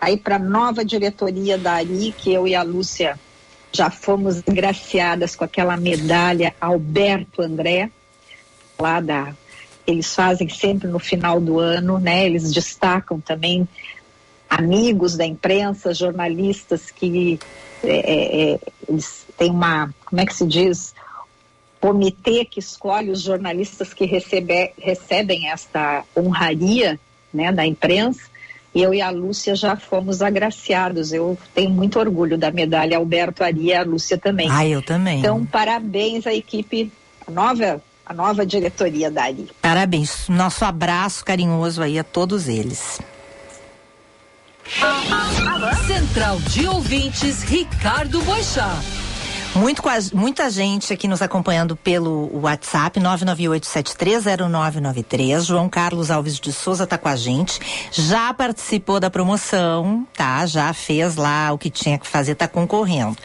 [0.00, 3.18] aí para a nova diretoria da ARI, que eu e a Lúcia
[3.72, 7.90] já fomos agraciadas com aquela medalha Alberto André,
[8.78, 9.34] lá da.
[9.86, 12.24] Eles fazem sempre no final do ano, né?
[12.24, 13.68] Eles destacam também
[14.48, 17.38] amigos da imprensa, jornalistas que
[17.82, 20.94] é, é, é eles têm uma, como é que se diz?
[21.80, 27.00] Comitê que escolhe os jornalistas que recebe, recebem esta honraria
[27.32, 28.29] né, da imprensa
[28.74, 31.12] eu e a Lúcia já fomos agraciados.
[31.12, 34.48] Eu tenho muito orgulho da medalha Alberto Ari e a Lúcia também.
[34.50, 35.18] Ah, eu também.
[35.18, 36.92] Então, parabéns à equipe,
[37.26, 39.48] a nova, a nova diretoria da Ari.
[39.60, 40.28] Parabéns.
[40.28, 43.00] Nosso abraço carinhoso aí a todos eles.
[44.80, 45.74] Alô?
[45.86, 48.80] Central de Ouvintes, Ricardo Boixá.
[49.54, 49.82] Muito,
[50.14, 55.42] muita gente aqui nos acompanhando pelo WhatsApp, 998730993.
[55.42, 57.58] João Carlos Alves de Souza está com a gente.
[57.90, 60.46] Já participou da promoção, tá?
[60.46, 63.16] Já fez lá o que tinha que fazer, está concorrendo.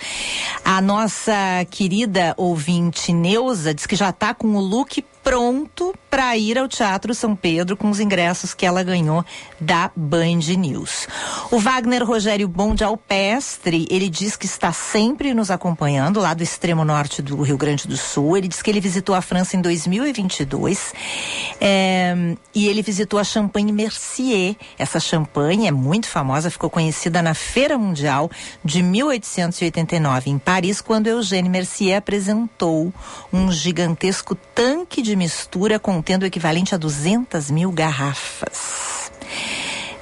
[0.63, 6.57] A nossa querida ouvinte Neuza diz que já está com o look pronto para ir
[6.57, 9.25] ao Teatro São Pedro com os ingressos que ela ganhou
[9.59, 11.09] da Band News.
[11.51, 16.41] O Wagner Rogério Bom de Alpestre, ele diz que está sempre nos acompanhando lá do
[16.41, 18.37] extremo norte do Rio Grande do Sul.
[18.37, 20.93] Ele diz que ele visitou a França em 2022
[21.59, 22.15] é,
[22.53, 24.55] e ele visitou a Champagne Mercier.
[24.79, 28.31] Essa champanhe é muito famosa, ficou conhecida na Feira Mundial
[28.63, 32.93] de 1889 em Paris, quando Eugène Mercier apresentou
[33.33, 39.04] um gigantesco tanque de mistura contendo o equivalente a 200 mil garrafas.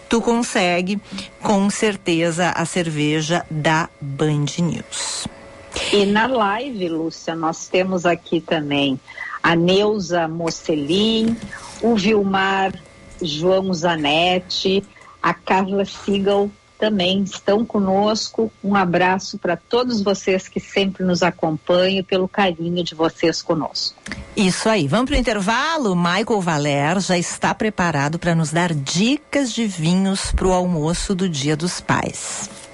[0.10, 1.00] tu consegue
[1.42, 5.28] com certeza a cerveja da Band News.
[5.94, 9.00] E na live, Lúcia, nós temos aqui também
[9.44, 11.38] a Neuza Mocelin,
[11.82, 12.74] o Vilmar
[13.22, 14.84] João Zanetti,
[15.22, 18.52] a Carla Sigal também estão conosco.
[18.64, 23.96] Um abraço para todos vocês que sempre nos acompanham, pelo carinho de vocês conosco.
[24.36, 24.88] Isso aí.
[24.88, 25.96] Vamos para o intervalo?
[25.96, 31.28] Michael Valer já está preparado para nos dar dicas de vinhos para o almoço do
[31.28, 32.67] Dia dos Pais.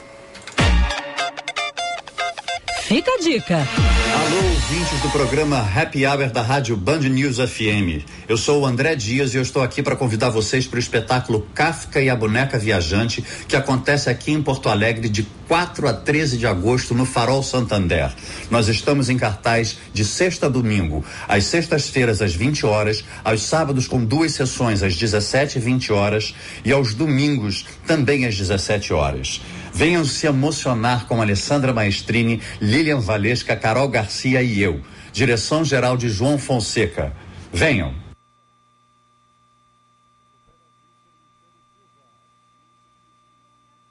[2.83, 3.55] Fica a dica.
[3.55, 8.03] Alô, ouvintes do programa Happy Hour da Rádio Band News FM.
[8.27, 11.47] Eu sou o André Dias e eu estou aqui para convidar vocês para o espetáculo
[11.53, 16.37] Kafka e a Boneca Viajante, que acontece aqui em Porto Alegre de 4 a 13
[16.37, 18.11] de agosto no Farol Santander.
[18.51, 23.87] Nós estamos em cartaz de sexta a domingo, às sextas-feiras às 20 horas, aos sábados
[23.87, 29.39] com duas sessões às 17 e 20 horas e aos domingos também às 17 horas.
[29.73, 34.81] Venham se emocionar com Alessandra Maestrini, Lilian Valesca, Carol Garcia e eu.
[35.11, 37.11] Direção geral de João Fonseca.
[37.51, 37.93] Venham.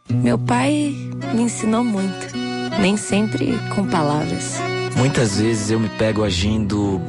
[0.08, 0.94] Meu pai
[1.34, 2.36] me ensinou muito,
[2.80, 4.60] nem sempre com palavras.
[4.96, 7.00] Muitas vezes eu me pego agindo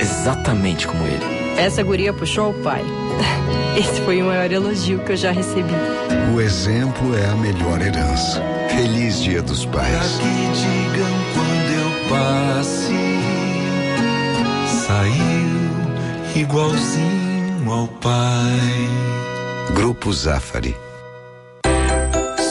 [0.00, 1.31] exatamente como ele.
[1.56, 2.84] Essa guria puxou o pai.
[3.76, 5.72] Esse foi o maior elogio que eu já recebi.
[6.34, 8.42] O exemplo é a melhor herança.
[8.68, 9.90] Feliz Dia dos Pais.
[9.90, 12.94] Pra que digam quando eu passe,
[14.86, 18.88] saiu igualzinho ao pai.
[19.74, 20.76] Grupo Zafari.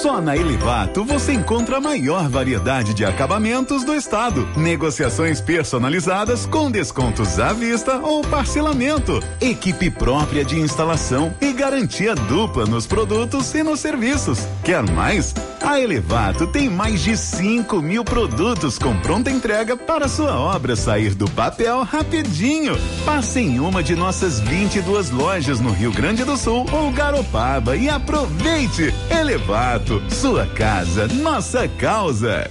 [0.02, 4.48] Só na Elevato você encontra a maior variedade de acabamentos do estado.
[4.58, 9.22] Negociações personalizadas com descontos à vista ou parcelamento.
[9.40, 14.40] Equipe própria de instalação e garantia dupla nos produtos e nos serviços.
[14.64, 15.36] Quer mais?
[15.62, 21.14] A Elevato tem mais de 5 mil produtos com pronta entrega para sua obra sair
[21.14, 22.76] do papel rapidinho.
[23.06, 27.88] Passe em uma de nossas 22 lojas no Rio Grande do Sul ou Garopaba e
[27.88, 28.92] aproveite.
[29.12, 32.49] Elevato sua casa, nossa causa.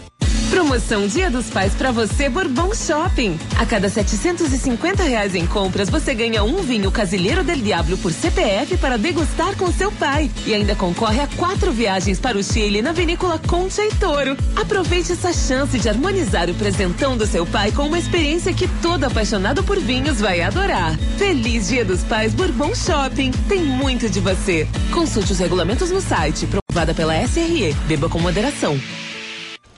[0.50, 3.38] Promoção Dia dos Pais para você Bourbon Shopping.
[3.56, 8.76] A cada 750 reais em compras, você ganha um vinho Casilheiro del Diablo por CPF
[8.76, 10.28] para degustar com seu pai.
[10.44, 14.36] E ainda concorre a quatro viagens para o Chile na vinícola Concha e Toro.
[14.56, 19.04] Aproveite essa chance de harmonizar o presentão do seu pai com uma experiência que todo
[19.04, 20.98] apaixonado por vinhos vai adorar.
[21.16, 23.30] Feliz Dia dos Pais Bourbon Shopping.
[23.48, 24.66] Tem muito de você.
[24.92, 26.46] Consulte os regulamentos no site.
[26.70, 27.74] Aprovada pela SRE.
[27.88, 28.80] Beba com moderação.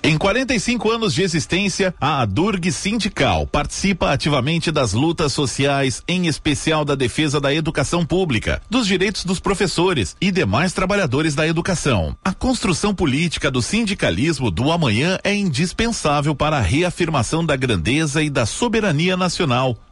[0.03, 6.85] Em 45 anos de existência, a Adurg Sindical participa ativamente das lutas sociais, em especial
[6.85, 12.15] da defesa da educação pública, dos direitos dos professores e demais trabalhadores da educação.
[12.23, 18.29] A construção política do sindicalismo do amanhã é indispensável para a reafirmação da grandeza e
[18.29, 19.79] da soberania nacional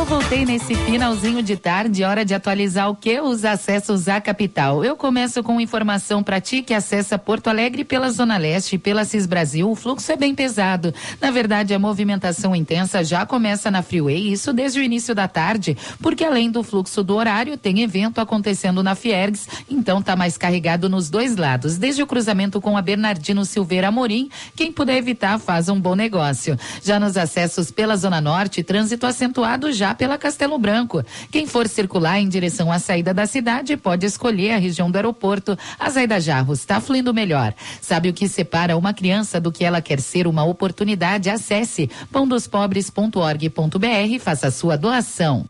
[0.00, 3.20] Eu voltei nesse finalzinho de tarde, hora de atualizar o que?
[3.20, 4.82] Os acessos à capital.
[4.82, 9.04] Eu começo com informação para ti que acessa Porto Alegre pela Zona Leste e pela
[9.04, 9.70] Cis Brasil.
[9.70, 10.94] O fluxo é bem pesado.
[11.20, 15.76] Na verdade, a movimentação intensa já começa na Freeway, isso desde o início da tarde,
[16.00, 20.88] porque além do fluxo do horário, tem evento acontecendo na Fiergs, então tá mais carregado
[20.88, 21.76] nos dois lados.
[21.76, 26.58] Desde o cruzamento com a Bernardino Silveira Amorim, quem puder evitar faz um bom negócio.
[26.82, 31.04] Já nos acessos pela Zona Norte, trânsito acentuado já pela Castelo Branco.
[31.30, 35.58] Quem for circular em direção à saída da cidade pode escolher a região do aeroporto.
[35.78, 37.54] A Zaida Jarros está fluindo melhor.
[37.80, 41.30] Sabe o que separa uma criança do que ela quer ser uma oportunidade?
[41.30, 45.46] Acesse pãodospobres.org.br e faça a sua doação.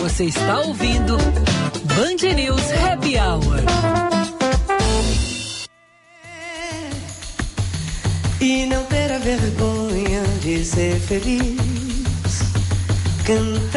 [0.00, 3.60] Você está ouvindo Band News Happy Hour.
[8.40, 9.69] E não ter a vergonha
[10.64, 11.56] ser feliz.
[13.26, 13.76] Cantar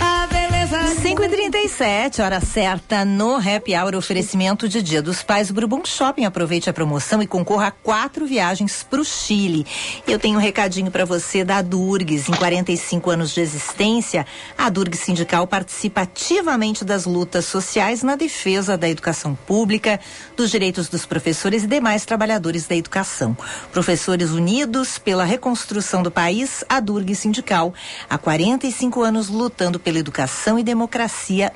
[0.00, 0.81] a beleza.
[0.94, 6.26] 5 e 37 hora certa no Happy Hour, oferecimento de Dia dos Pais Bourbon Shopping.
[6.26, 9.66] Aproveite a promoção e concorra a quatro viagens para o Chile.
[10.06, 12.28] Eu tenho um recadinho para você da Durgues.
[12.28, 14.26] Em 45 anos de existência,
[14.56, 19.98] a Durgues Sindical participa ativamente das lutas sociais na defesa da educação pública,
[20.36, 23.34] dos direitos dos professores e demais trabalhadores da educação.
[23.72, 27.72] Professores unidos pela reconstrução do país, a Durgues Sindical,
[28.10, 30.81] há 45 anos lutando pela educação e democracia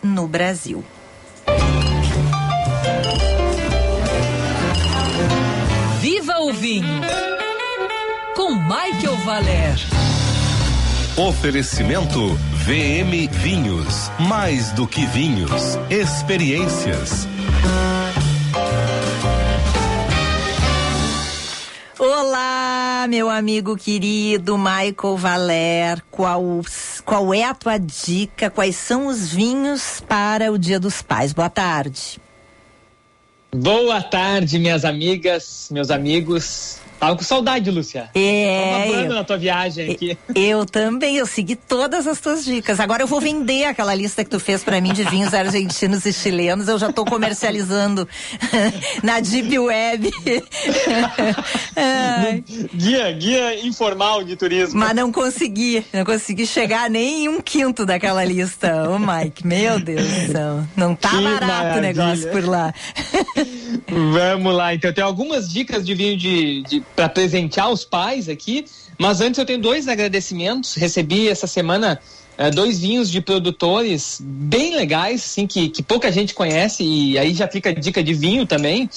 [0.03, 0.85] no Brasil.
[6.01, 7.01] Viva o vinho.
[8.35, 9.77] Com Michael Valer.
[11.17, 12.35] Oferecimento
[12.67, 14.11] VM Vinhos.
[14.29, 17.27] Mais do que vinhos, experiências.
[21.99, 26.03] Olá, meu amigo querido Michael Valer.
[26.11, 26.61] Qual,
[27.07, 28.51] qual é a tua dica?
[28.51, 31.33] Quais são os vinhos para o Dia dos Pais?
[31.33, 32.21] Boa tarde.
[33.51, 36.81] Boa tarde, minhas amigas, meus amigos.
[36.99, 38.11] Tava com saudade, Lúcia.
[38.15, 38.91] É.
[38.91, 40.19] Tava na tua viagem aqui.
[40.35, 42.81] Eu também, eu segui todas as tuas dicas.
[42.81, 46.13] Agora eu vou vender aquela lista que tu fez para mim de vinhos argentinos e
[46.13, 46.69] chilenos.
[46.69, 48.09] Eu já tô comercializando
[49.03, 50.11] na Deep Web.
[52.75, 54.81] guia, guia informal de turismo.
[54.81, 58.91] Mas não consegui, não consegui chegar nem em um quinto daquela lista.
[58.91, 60.65] Ô, Mike, meu Deus do céu.
[60.77, 62.33] Não tá Que barato o negócio maravilha.
[62.33, 62.75] por lá.
[63.89, 68.65] Vamos lá, então tem algumas dicas de vinho de, de para presentear os pais aqui,
[68.99, 70.75] mas antes eu tenho dois agradecimentos.
[70.75, 72.01] Recebi essa semana
[72.39, 77.35] eh, dois vinhos de produtores bem legais, assim, que, que pouca gente conhece, e aí
[77.35, 78.89] já fica a dica de vinho também.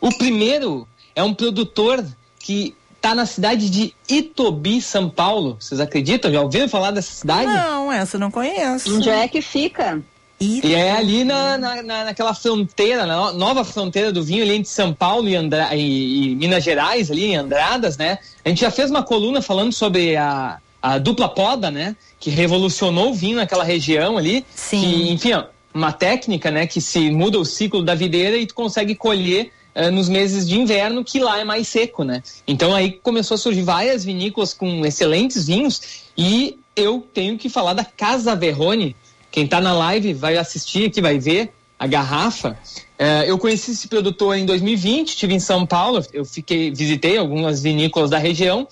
[0.00, 2.04] O primeiro é um produtor
[2.38, 5.56] que está na cidade de Itobi, São Paulo.
[5.60, 6.32] Vocês acreditam?
[6.32, 7.46] Já ouviram falar dessa cidade?
[7.46, 8.96] Não, essa eu não conheço.
[8.96, 10.02] Onde é que fica?
[10.40, 14.54] E é ali na, na, na- naquela fronteira, na no- nova fronteira do vinho, ali
[14.56, 18.18] entre São Paulo e, Andra, e, e Minas Gerais, ali em Andradas, né?
[18.44, 21.96] A gente já fez uma coluna falando sobre a, a dupla poda, né?
[22.18, 24.44] Que revolucionou o vinho naquela região ali.
[24.54, 24.80] Sim.
[24.80, 26.66] Que, enfim, ó, uma técnica, né?
[26.66, 30.58] Que se muda o ciclo da videira e tu consegue colher eh, nos meses de
[30.58, 32.22] inverno, que lá é mais seco, né?
[32.46, 35.80] Então aí começou a surgir várias vinícolas com excelentes vinhos
[36.18, 38.94] e eu tenho que falar da Casa Verrone.
[39.34, 42.56] Quem tá na live vai assistir aqui, vai ver a garrafa.
[42.96, 47.60] Eh, eu conheci esse produtor em 2020, estive em São Paulo, eu fiquei, visitei algumas
[47.60, 48.68] vinícolas da região.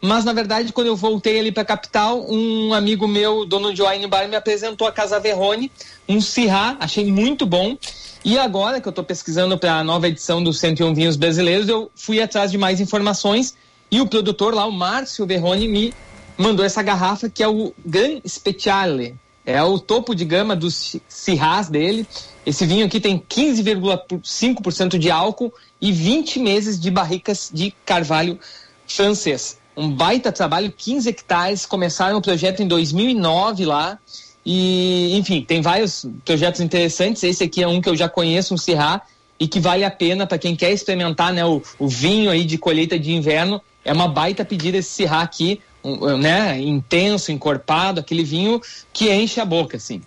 [0.00, 3.82] Mas na verdade, quando eu voltei ali para a capital, um amigo meu, dono de
[3.82, 5.68] wine bar, me apresentou a Casa Verrone,
[6.08, 7.76] um Syrah, achei muito bom.
[8.24, 11.90] E agora que eu estou pesquisando para a nova edição dos 101 Vinhos Brasileiros, eu
[11.96, 13.56] fui atrás de mais informações
[13.90, 15.92] e o produtor lá, o Márcio Verrone, me
[16.38, 19.23] mandou essa garrafa que é o Gran Speciale.
[19.46, 22.06] É o topo de gama dos Syrahs dele.
[22.46, 28.38] Esse vinho aqui tem 15,5% de álcool e 20 meses de barricas de carvalho
[28.86, 29.58] francês.
[29.76, 33.98] um baita trabalho, 15 hectares, começaram o projeto em 2009 lá,
[34.46, 37.22] e, enfim, tem vários projetos interessantes.
[37.22, 39.00] Esse aqui é um que eu já conheço, um Sirá,
[39.40, 42.58] e que vale a pena para quem quer experimentar né, o, o, vinho aí de
[42.58, 43.60] colheita de inverno.
[43.84, 48.60] É uma baita pedida esse Sirá aqui, um, né, intenso, encorpado, aquele vinho
[48.92, 50.02] que enche a boca, assim.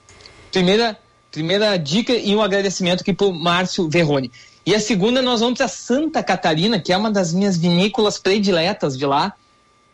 [0.51, 0.97] Primeira,
[1.31, 4.31] primeira dica e um agradecimento aqui pro Márcio Verrone.
[4.65, 8.97] E a segunda, nós vamos para Santa Catarina, que é uma das minhas vinícolas prediletas
[8.97, 9.33] de lá.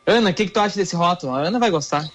[0.05, 1.34] Ana, o que, que tu acha desse rótulo?
[1.34, 2.09] A Ana vai gostar.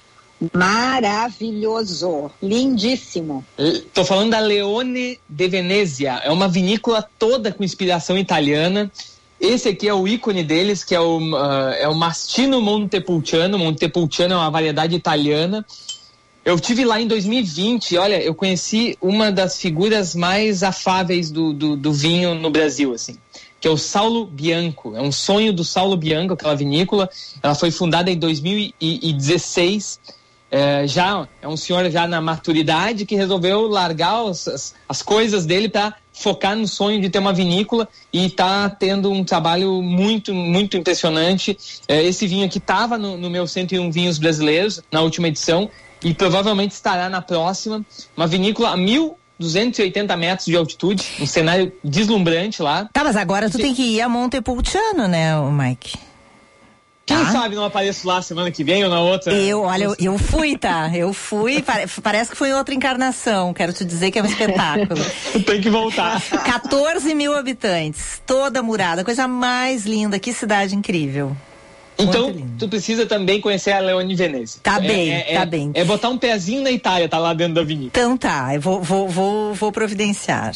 [0.52, 3.44] Maravilhoso, lindíssimo.
[3.56, 6.20] Estou falando da Leone de Venezia.
[6.22, 8.90] É uma vinícola toda com inspiração italiana.
[9.40, 13.58] Esse aqui é o ícone deles, que é o, uh, é o Mastino Montepulciano.
[13.58, 15.64] Montepulciano é uma variedade italiana.
[16.44, 21.76] Eu tive lá em 2020, olha, eu conheci uma das figuras mais afáveis do, do,
[21.76, 23.16] do vinho no Brasil, assim
[23.60, 24.94] que é o Saulo Bianco.
[24.94, 27.10] É um sonho do Saulo Bianco, aquela vinícola.
[27.42, 29.98] Ela foi fundada em 2016
[30.50, 35.44] é, já é um senhor já na maturidade que resolveu largar os, as, as coisas
[35.44, 40.34] dele para focar no sonho de ter uma vinícola e está tendo um trabalho muito,
[40.34, 41.56] muito impressionante.
[41.86, 45.70] É, esse vinho aqui estava no, no meu 101 Vinhos Brasileiros, na última edição,
[46.02, 47.84] e provavelmente estará na próxima.
[48.16, 52.88] Uma vinícola a mil 280 metros de altitude, um cenário deslumbrante lá.
[52.92, 56.07] Tá, mas agora tu tem que ir a Montepulciano, né, Mike?
[57.08, 57.32] Quem tá?
[57.32, 59.32] sabe não apareço lá semana que vem ou na outra?
[59.32, 60.90] Eu, olha, eu, eu fui, tá?
[60.94, 61.64] Eu fui,
[62.02, 63.54] parece que foi outra encarnação.
[63.54, 65.00] Quero te dizer que é um espetáculo.
[65.46, 66.20] Tem que voltar.
[66.20, 71.34] 14 mil habitantes, toda murada, coisa mais linda, que cidade incrível.
[71.98, 74.60] Então, tu precisa também conhecer a Leone Venezia.
[74.62, 75.70] Tá é, bem, é, tá é, bem.
[75.72, 77.88] É botar um pezinho na Itália, tá lá dentro da avenida.
[77.90, 80.52] Então tá, eu vou, vou, vou, vou providenciar.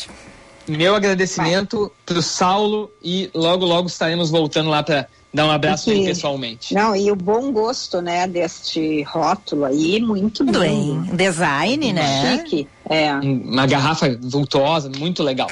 [0.68, 1.90] Meu agradecimento Vai.
[2.04, 6.74] pro Saulo e logo, logo estaremos voltando lá para dar um abraço aí pessoalmente.
[6.74, 11.00] Não, e o bom gosto, né, deste rótulo aí, muito bem.
[11.14, 12.38] Design, né?
[12.38, 12.68] Chique.
[12.88, 13.12] É.
[13.14, 15.50] Uma garrafa vultuosa, muito legal.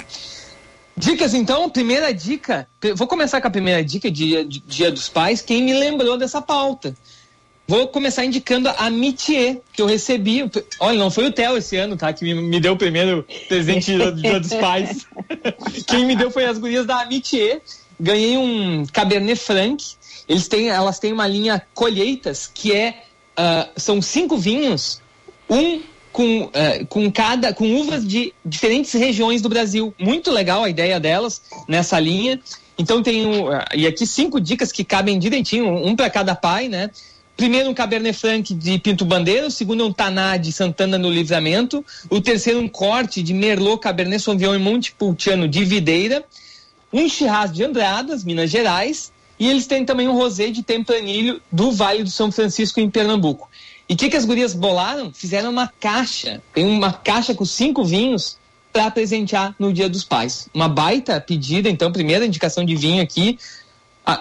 [0.96, 5.40] Dicas então, primeira dica, vou começar com a primeira dica de, de Dia dos Pais,
[5.40, 6.94] quem me lembrou dessa pauta.
[7.66, 10.42] Vou começar indicando a Mitier, que eu recebi.
[10.80, 12.12] Olha, não foi o Theo esse ano, tá?
[12.12, 15.06] Que me, me deu o primeiro presente do Dia dos Pais.
[15.86, 17.62] Quem me deu foi as gurias da Amitié,
[18.01, 19.84] ganhei um Cabernet Franc.
[20.28, 23.03] Eles têm, elas têm uma linha colheitas que é
[23.38, 25.01] uh, são cinco vinhos,
[25.48, 25.80] um
[26.12, 29.94] com, uh, com cada com uvas de diferentes regiões do Brasil.
[29.98, 32.40] Muito legal a ideia delas nessa linha.
[32.78, 36.90] Então tem uh, e aqui cinco dicas que cabem direitinho, um para cada pai, né?
[37.36, 41.82] Primeiro um Cabernet Franc de Pinto Bandeira, o segundo um Taná de Santana no Livramento,
[42.11, 46.22] o terceiro um corte de Merlot Cabernet Sauvignon e Montepulciano de Videira,
[46.93, 51.72] um Shiraz de Andradas, Minas Gerais, e eles têm também um rosé de Tempranilho do
[51.72, 53.49] Vale do São Francisco, em Pernambuco.
[53.88, 55.12] E o que, que as gurias bolaram?
[55.12, 58.38] Fizeram uma caixa, tem uma caixa com cinco vinhos
[58.72, 60.49] para presentear no Dia dos Pais.
[60.55, 63.38] Uma baita pedida, então, primeira indicação de vinho aqui,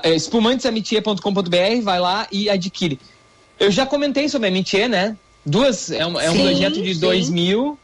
[0.04, 3.00] é, espumantesamitier.com.br, vai lá e adquire.
[3.60, 5.18] Eu já comentei sobre a Amitier, né?
[5.46, 7.00] Duas, é um, é um sim, projeto de sim.
[7.00, 7.78] 2000,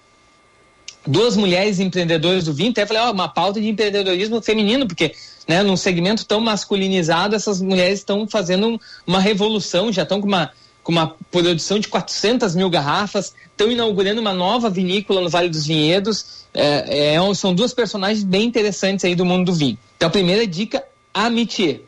[1.05, 5.13] duas mulheres empreendedoras do vinho, até falei, ó, uma pauta de empreendedorismo feminino, porque
[5.47, 10.51] né, num segmento tão masculinizado, essas mulheres estão fazendo uma revolução, já estão com uma,
[10.83, 15.65] com uma produção de 400 mil garrafas, estão inaugurando uma nova vinícola no Vale dos
[15.65, 19.77] Vinhedos, é, é, são duas personagens bem interessantes aí do mundo do vinho.
[19.97, 20.83] Então a primeira dica,
[21.13, 21.81] amitié.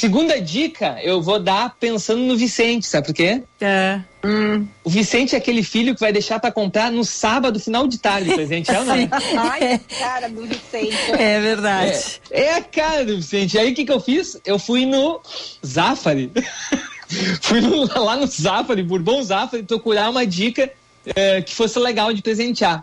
[0.00, 3.42] Segunda dica, eu vou dar pensando no Vicente, sabe por quê?
[3.60, 4.00] É.
[4.24, 4.66] Hum.
[4.82, 8.32] O Vicente é aquele filho que vai deixar para comprar no sábado, final de tarde,
[8.32, 8.70] presente.
[8.70, 8.94] É ou não?
[8.94, 10.96] Ai, cara do Vicente.
[11.12, 12.18] É verdade.
[12.30, 13.58] É, é a cara do Vicente.
[13.58, 14.40] Aí o que, que eu fiz?
[14.42, 15.20] Eu fui no
[15.62, 16.32] Zafari.
[17.42, 20.72] fui no, lá no Zafari, Bourbon Zafari, procurar uma dica
[21.14, 22.82] é, que fosse legal de presentear.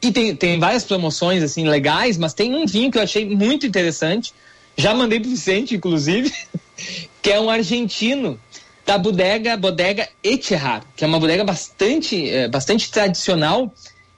[0.00, 3.66] E tem, tem várias promoções assim legais, mas tem um vinho que eu achei muito
[3.66, 4.32] interessante
[4.80, 6.32] já mandei pro Vicente, inclusive,
[7.22, 8.40] que é um argentino
[8.84, 13.72] da bodega Bodega Etihad, que é uma bodega bastante, é, bastante tradicional,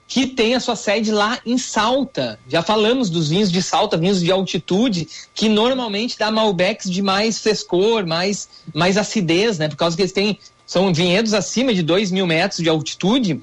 [0.06, 2.38] que tem a sua sede lá em Salta.
[2.46, 7.38] Já falamos dos vinhos de Salta, vinhos de altitude, que normalmente dá Malbecs de mais
[7.38, 9.68] frescor, mais, mais acidez, né?
[9.68, 13.40] Por causa que eles têm, são vinhedos acima de 2 mil metros de altitude.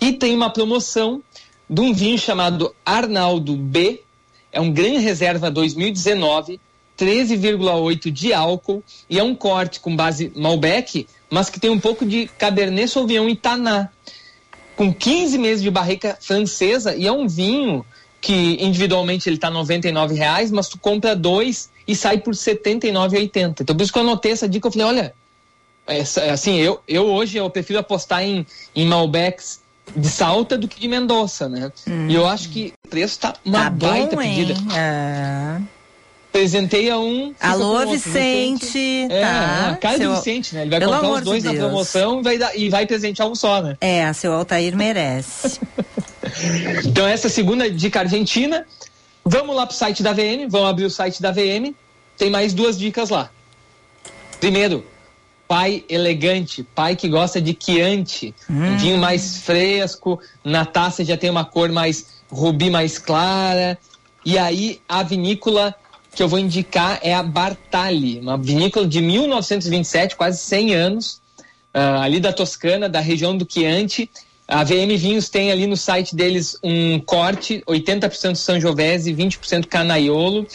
[0.00, 1.22] E tem uma promoção
[1.70, 4.02] de um vinho chamado Arnaldo B,
[4.52, 6.60] é um Gran Reserva 2019,
[6.98, 12.04] 13,8 de álcool e é um corte com base Malbec, mas que tem um pouco
[12.04, 13.88] de Cabernet Sauvignon e Taná,
[14.74, 17.84] com 15 meses de barrica francesa e é um vinho
[18.20, 23.60] que individualmente ele está R$ reais, mas tu compra dois e sai por R$ 79,80.
[23.60, 25.14] Então por isso que eu anotei essa dica, eu falei, olha,
[25.86, 28.44] essa, assim, eu, eu hoje eu prefiro apostar em,
[28.74, 29.60] em Malbecs
[29.96, 31.70] de Salta do que de Mendoza, né?
[32.08, 34.52] E eu acho que o preço tá uma Tá baita bom, pedida.
[34.52, 34.66] hein?
[34.72, 35.60] Ah.
[36.30, 37.34] Apresentei a um.
[37.40, 37.86] Alô.
[37.90, 39.08] Vicente.
[39.10, 39.70] É, tá.
[39.70, 40.60] a cara Seu- do Vicente, né?
[40.62, 43.26] Ele vai Pelo colocar os dois de na promoção e vai, dar, e vai presentear
[43.28, 43.76] um só, né?
[43.80, 45.58] É, seu Altair merece.
[46.84, 48.66] Então, essa segunda dica argentina.
[49.24, 51.74] Vamos lá pro site da VM, vamos abrir o site da VM.
[52.16, 53.30] Tem mais duas dicas lá.
[54.38, 54.84] Primeiro,
[55.48, 61.30] pai elegante, pai que gosta de Chianti, um vinho mais fresco, na taça já tem
[61.30, 63.78] uma cor mais rubi mais clara.
[64.24, 65.74] E aí a vinícola
[66.14, 71.20] que eu vou indicar é a Bartali, uma vinícola de 1927, quase 100 anos,
[71.72, 74.10] ah, ali da Toscana, da região do Chianti.
[74.46, 80.46] A VM Vinhos tem ali no site deles um corte, 80% Sangiovese, 20% Canaiolo,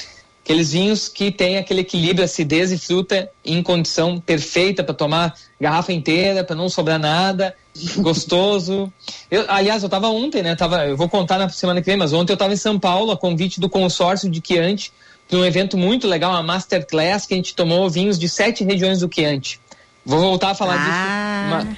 [0.44, 5.94] aqueles vinhos que tem aquele equilíbrio acidez e fruta em condição perfeita para tomar garrafa
[5.94, 7.56] inteira, para não sobrar nada,
[7.98, 8.92] gostoso.
[9.32, 10.56] Eu, aliás, eu estava ontem, né?
[10.56, 13.12] Tava, eu vou contar na semana que vem, mas ontem eu estava em São Paulo,
[13.12, 14.92] a convite do consórcio de Chianti,
[15.30, 19.00] de um evento muito legal, uma masterclass que a gente tomou vinhos de sete regiões
[19.00, 19.60] do Chianti.
[20.06, 21.60] Vou voltar a falar Ah.
[21.62, 21.70] disso.
[21.70, 21.78] Uma-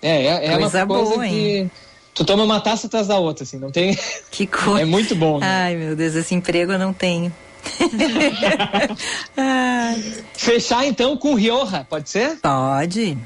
[0.00, 1.68] é, é, é uma Coisa coisa boa, que
[2.14, 3.98] tu toma uma taça atrás da outra, assim, não tem.
[4.30, 4.80] Que coisa.
[4.82, 5.40] É muito bom.
[5.40, 5.46] Né?
[5.46, 7.32] Ai, meu Deus, esse emprego eu não tenho.
[10.34, 12.38] Fechar então com Rioja, pode ser?
[12.40, 13.16] Pode.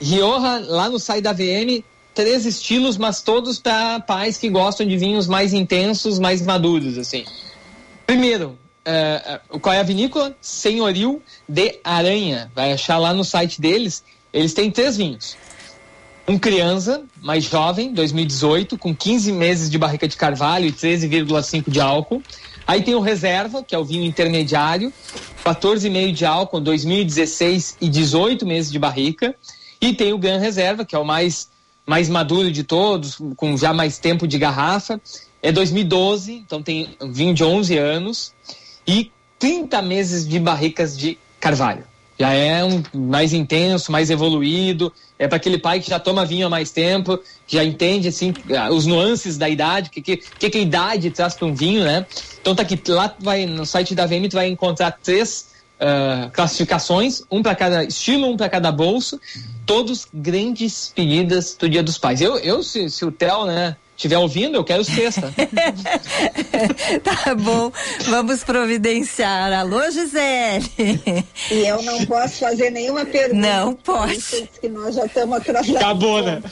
[0.00, 1.82] Rioja, lá no site da VM,
[2.14, 7.24] três estilos, mas todos para pais que gostam de vinhos mais intensos, mais maduros, assim.
[8.06, 10.36] Primeiro, eh, qual é a vinícola?
[10.40, 12.50] Senhoril de Aranha.
[12.54, 14.04] Vai achar lá no site deles.
[14.32, 15.36] Eles têm três vinhos.
[16.28, 21.80] Um criança, mais jovem, 2018, com 15 meses de barrica de carvalho e 13,5 de
[21.80, 22.22] álcool.
[22.66, 24.92] Aí tem o reserva, que é o vinho intermediário,
[25.44, 29.34] 14,5 de álcool, 2016 e 18 meses de barrica.
[29.80, 31.48] E tem o Gran Reserva, que é o mais,
[31.86, 35.00] mais maduro de todos, com já mais tempo de garrafa.
[35.40, 38.32] É 2012, então tem vinho de 11 anos
[38.86, 41.84] e 30 meses de barricas de carvalho.
[42.18, 44.92] Já é um mais intenso, mais evoluído.
[45.18, 48.34] É para aquele pai que já toma vinho há mais tempo, já entende assim
[48.70, 52.06] os nuances da idade, o que, que, que, a idade traz para um vinho, né?
[52.40, 57.22] Então tá aqui lá vai no site da VM tu vai encontrar três ah, classificações,
[57.30, 59.20] um para cada estilo, um para cada bolso,
[59.66, 62.20] todos grandes pedidas do Dia dos Pais.
[62.22, 65.32] Eu, eu se, se o Theo, né, estiver ouvindo, eu quero sexta.
[67.02, 67.70] Tá bom,
[68.06, 69.52] vamos providenciar.
[69.52, 71.24] Alô, Gisele.
[71.50, 73.34] E eu não posso fazer nenhuma pergunta.
[73.34, 73.74] Não
[74.12, 75.76] isso Que nós já estamos atrasados.
[75.76, 76.42] Acabou, né?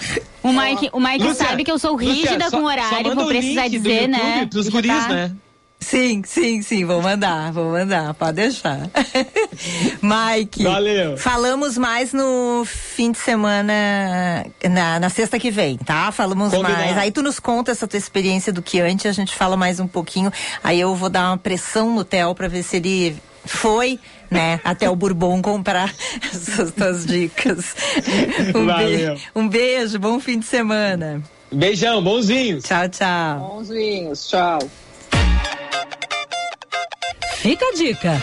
[0.43, 3.03] O Mike, o Mike Lúcia, sabe que eu sou Lúcia, rígida só- com só horário,
[3.09, 4.47] manda vou o precisar dizer, YouTube né?
[4.51, 5.33] pros Já guris, tá- né?
[5.85, 8.89] Sim, sim, sim, vou mandar, vou mandar, pode deixar.
[10.03, 11.17] Mike, Valeu.
[11.17, 16.11] falamos mais no fim de semana, na, na sexta que vem, tá?
[16.11, 16.75] Falamos Combinado.
[16.83, 16.97] mais.
[16.99, 19.87] Aí tu nos conta essa tua experiência do que antes, a gente fala mais um
[19.87, 20.33] pouquinho.
[20.63, 24.89] Aí eu vou dar uma pressão no Theo pra ver se ele foi, né, até
[24.89, 25.93] o Bourbon comprar
[26.33, 27.75] essas tuas dicas.
[28.55, 29.15] Um, Valeu.
[29.17, 31.23] be- um beijo, bom fim de semana.
[31.53, 32.65] Beijão, bons vinhos.
[32.65, 33.39] Tchau, tchau.
[33.39, 34.59] Bons vinhos, tchau.
[37.45, 38.23] Fica a dica.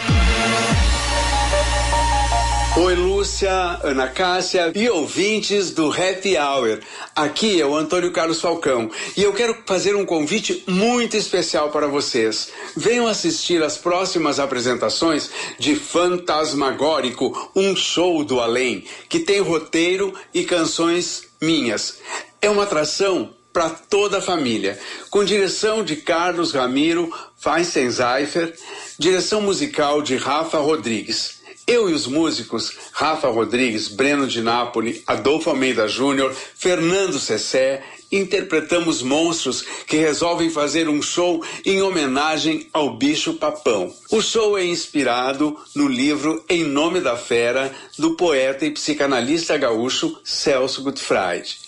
[2.76, 6.80] Oi, Lúcia, Ana Cássia e ouvintes do Happy Hour.
[7.16, 11.86] Aqui é o Antônio Carlos Falcão e eu quero fazer um convite muito especial para
[11.86, 12.50] vocês.
[12.76, 20.44] Venham assistir às próximas apresentações de Fantasmagórico, um show do além, que tem roteiro e
[20.46, 22.00] canções minhas.
[22.42, 24.80] É uma atração para toda a família,
[25.10, 28.56] com direção de Carlos Ramiro Feinstein-Zeifer,
[28.98, 31.42] direção musical de Rafa Rodrigues.
[31.68, 39.02] Eu e os músicos Rafa Rodrigues, Breno de Nápoli, Adolfo Almeida Júnior, Fernando Cessé, interpretamos
[39.02, 43.94] monstros que resolvem fazer um show em homenagem ao bicho papão.
[44.12, 50.20] O show é inspirado no livro Em Nome da Fera, do poeta e psicanalista gaúcho
[50.26, 51.61] Celso Gutfried.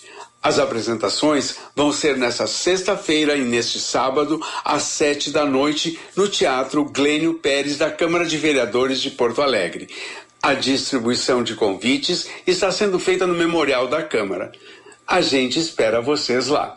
[0.44, 6.84] As apresentações vão ser nesta sexta-feira e neste sábado, às sete da noite, no Teatro
[6.84, 9.88] Glênio Pérez da Câmara de Vereadores de Porto Alegre.
[10.42, 14.52] A distribuição de convites está sendo feita no Memorial da Câmara.
[15.06, 16.76] A gente espera vocês lá.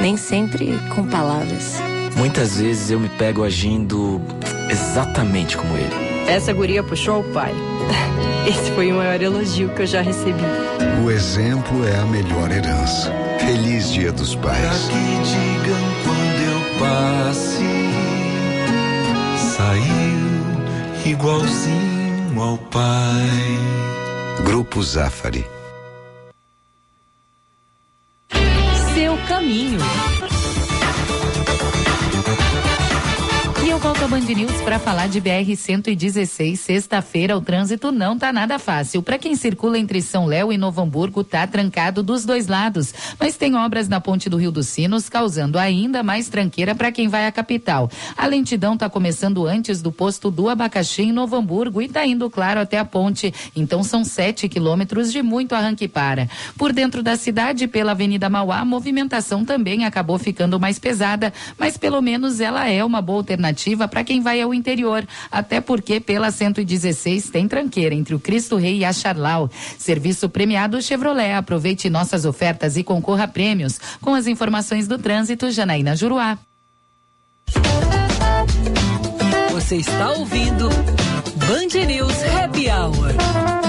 [0.00, 1.74] nem sempre com palavras.
[2.16, 4.20] Muitas vezes eu me pego agindo
[4.70, 5.90] exatamente como ele.
[6.28, 7.52] Essa guria puxou o pai.
[8.48, 10.42] Esse foi o maior elogio que eu já recebi.
[11.04, 13.12] O exemplo é a melhor herança.
[13.40, 14.60] Feliz Dia dos Pais.
[14.60, 17.64] Pra que digam quando eu passe,
[19.56, 23.30] saiu igualzinho ao pai.
[24.44, 25.55] Grupo Zafari.
[28.96, 29.78] Seu caminho.
[33.66, 36.54] E eu volto ao Band News para falar de BR-116.
[36.54, 39.02] Sexta-feira, o trânsito não tá nada fácil.
[39.02, 42.94] Para quem circula entre São Léo e Novo Hamburgo, tá trancado dos dois lados.
[43.18, 47.08] Mas tem obras na ponte do Rio dos Sinos, causando ainda mais tranqueira para quem
[47.08, 47.90] vai à capital.
[48.16, 52.30] A lentidão tá começando antes do posto do Abacaxi em Novo Hamburgo e tá indo,
[52.30, 53.34] claro, até a ponte.
[53.56, 56.28] Então são sete quilômetros de muito arranque para.
[56.56, 61.76] Por dentro da cidade, pela Avenida Mauá, a movimentação também acabou ficando mais pesada, mas
[61.76, 63.55] pelo menos ela é uma boa alternativa
[63.88, 68.78] para quem vai ao interior, até porque pela 116 tem tranqueira entre o Cristo Rei
[68.78, 69.50] e a Charlau.
[69.78, 71.32] Serviço premiado Chevrolet.
[71.34, 73.80] Aproveite nossas ofertas e concorra a prêmios.
[74.00, 76.38] Com as informações do trânsito, Janaína Juruá.
[79.50, 83.65] Você está ouvindo Band News Happy Hour.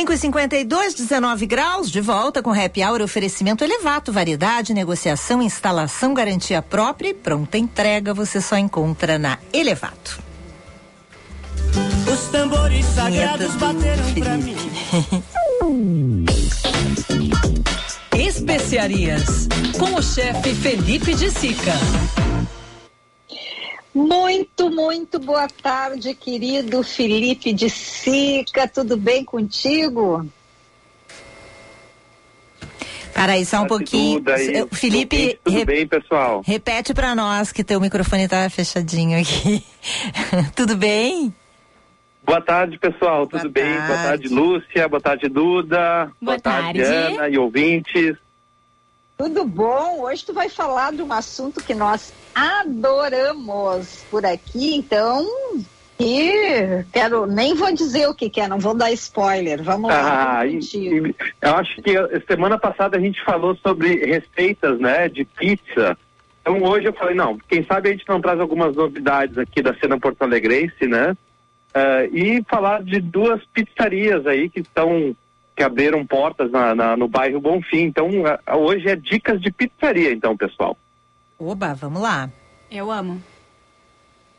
[0.00, 4.72] Cinco e cinquenta e dois, 19 graus, de volta com Happy Hour, oferecimento Elevato, variedade,
[4.72, 10.18] negociação, instalação, garantia própria e pronta entrega, você só encontra na Elevato.
[12.10, 14.56] Os tambores sagrados bateram pra mim.
[18.16, 19.48] Especiarias,
[19.78, 21.74] com o chefe Felipe de Sica.
[23.92, 28.68] Muito, muito boa tarde, querido Felipe de Sica.
[28.68, 30.26] Tudo bem contigo?
[33.12, 34.18] Para aí, só um pouquinho.
[34.20, 34.66] Tudo aí.
[34.72, 36.42] Felipe, Tudo re- bem, pessoal?
[36.46, 39.64] repete para nós que teu microfone tá fechadinho aqui.
[40.54, 41.34] Tudo bem?
[42.24, 43.26] Boa tarde, pessoal.
[43.26, 43.74] Tudo bem?
[43.74, 44.88] Boa tarde, Lúcia.
[44.88, 46.10] Boa tarde, Duda.
[46.22, 47.14] Boa tarde, tarde.
[47.16, 48.16] Ana e ouvintes.
[49.20, 50.00] Tudo bom?
[50.00, 55.26] Hoje tu vai falar de um assunto que nós adoramos por aqui, então.
[56.00, 59.62] E quero, nem vou dizer o que, que é, não vou dar spoiler.
[59.62, 60.40] Vamos lá.
[60.40, 61.92] Ah, vamos e- e eu acho que
[62.26, 65.98] semana passada a gente falou sobre receitas, né, de pizza.
[66.40, 69.74] Então hoje eu falei, não, quem sabe a gente não traz algumas novidades aqui da
[69.74, 71.14] cena porto alegrense, né?
[71.74, 75.14] Ah, e falar de duas pizzarias aí que estão
[75.60, 77.82] que abriram portas na, na- no bairro Bonfim.
[77.82, 78.08] Então
[78.56, 80.74] hoje é dicas de pizzaria, então, pessoal.
[81.38, 82.30] Oba, vamos lá.
[82.70, 83.22] Eu amo.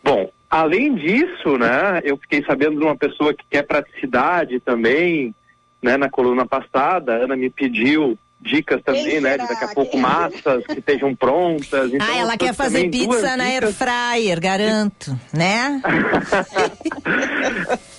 [0.03, 5.35] Bom, além disso, né, eu fiquei sabendo de uma pessoa que quer praticidade também,
[5.79, 9.97] né, na coluna passada, a Ana me pediu dicas também, né, de daqui a pouco
[9.97, 11.91] massas que estejam prontas.
[11.93, 15.81] Então, ah, ela quer fazer pizza na air fryer, garanto, né?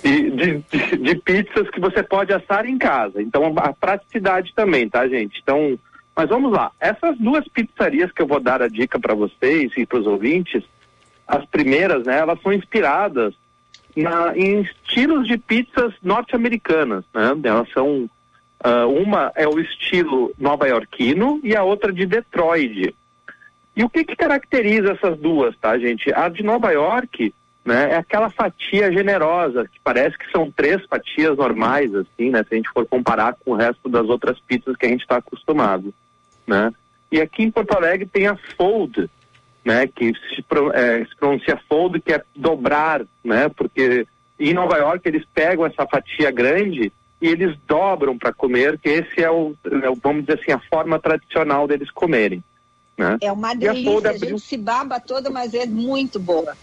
[0.03, 3.23] de, de, de- de pizzas que você pode assar em casa.
[3.23, 5.39] Então, a praticidade também, tá, gente?
[5.43, 5.79] Então,
[6.15, 6.71] mas vamos lá.
[6.81, 10.63] Essas duas pizzarias que eu vou dar a dica para vocês e para os ouvintes,
[11.27, 13.35] as primeiras, né, elas são inspiradas
[13.97, 17.33] na- em estilos de pizzas norte-americanas, né?
[17.45, 18.09] Elas são
[18.63, 22.95] ah, uma é o estilo nova-iorquino e a outra de Detroit.
[23.75, 26.13] E o que, que caracteriza essas duas, tá, gente?
[26.15, 27.35] A de Nova York,
[27.65, 32.55] né, é aquela fatia generosa, que parece que são três fatias normais, assim, né, se
[32.55, 35.93] a gente for comparar com o resto das outras pizzas que a gente está acostumado,
[36.47, 36.73] né?
[37.11, 39.09] E aqui em Porto Alegre tem a fold,
[39.65, 40.45] né, que se,
[40.75, 44.07] eh, se pronuncia fold, que é dobrar, né, porque
[44.39, 46.93] em Nova York eles pegam essa fatia grande
[47.23, 50.59] e eles dobram para comer, que esse é o, é o, vamos dizer assim, a
[50.59, 52.43] forma tradicional deles comerem.
[52.99, 53.17] Né?
[53.21, 56.19] É uma E a delícia, Fold a, abriu- gente se baba toda, mas é muito
[56.19, 56.57] boa.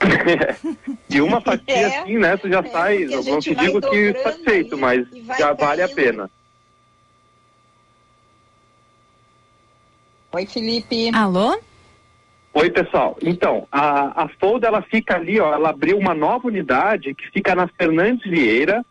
[1.10, 2.36] E uma fatia É, assim, né?
[2.36, 5.06] Tu já sai, porque a não te digo que satisfeito, mas
[5.38, 6.30] já vale a pena.
[10.32, 11.10] Oi, Felipe.
[11.14, 11.56] Alô?
[12.54, 13.16] Oi, pessoal.
[13.22, 17.54] Então, a, a Fold, ela fica ali, ó, ela abriu uma nova unidade que fica
[17.54, 18.84] na Fernandes Vieira,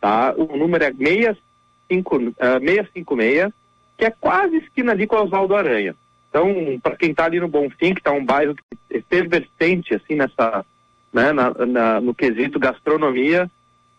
[0.00, 0.34] tá?
[0.36, 3.52] O número é 65, ah, 656,
[3.96, 5.94] que é quase esquina ali com o Oswaldo Aranha.
[6.30, 8.54] Então, para quem está ali no Bonfim, que está um bairro
[8.90, 10.64] efervescente, assim, nessa,
[11.12, 13.50] né, na, na- no quesito gastronomia,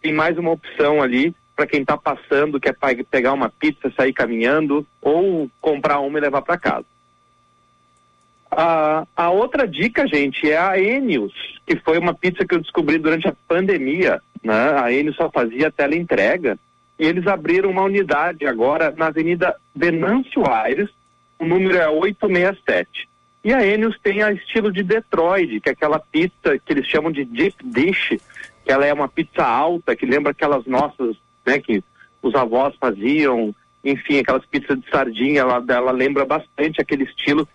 [0.01, 4.13] tem mais uma opção ali para quem está passando, quer pa- pegar uma pizza, sair
[4.13, 6.85] caminhando, ou comprar uma e levar para casa.
[8.51, 11.33] A, a outra dica, gente, é a Enius,
[11.65, 14.21] que foi uma pizza que eu descobri durante a pandemia.
[14.43, 14.73] Né?
[14.79, 16.57] A Enius só fazia teleentrega.
[16.97, 20.89] E eles abriram uma unidade agora na Avenida Venâncio Aires,
[21.39, 23.07] o número é 867.
[23.43, 27.09] E a Enius tem a estilo de Detroit, que é aquela pizza que eles chamam
[27.09, 28.19] de deep dish,
[28.65, 31.81] que ela é uma pizza alta, que lembra aquelas nossas, né, que
[32.21, 37.47] os avós faziam, enfim, aquelas pizzas de sardinha, ela, ela lembra bastante aquele estilo.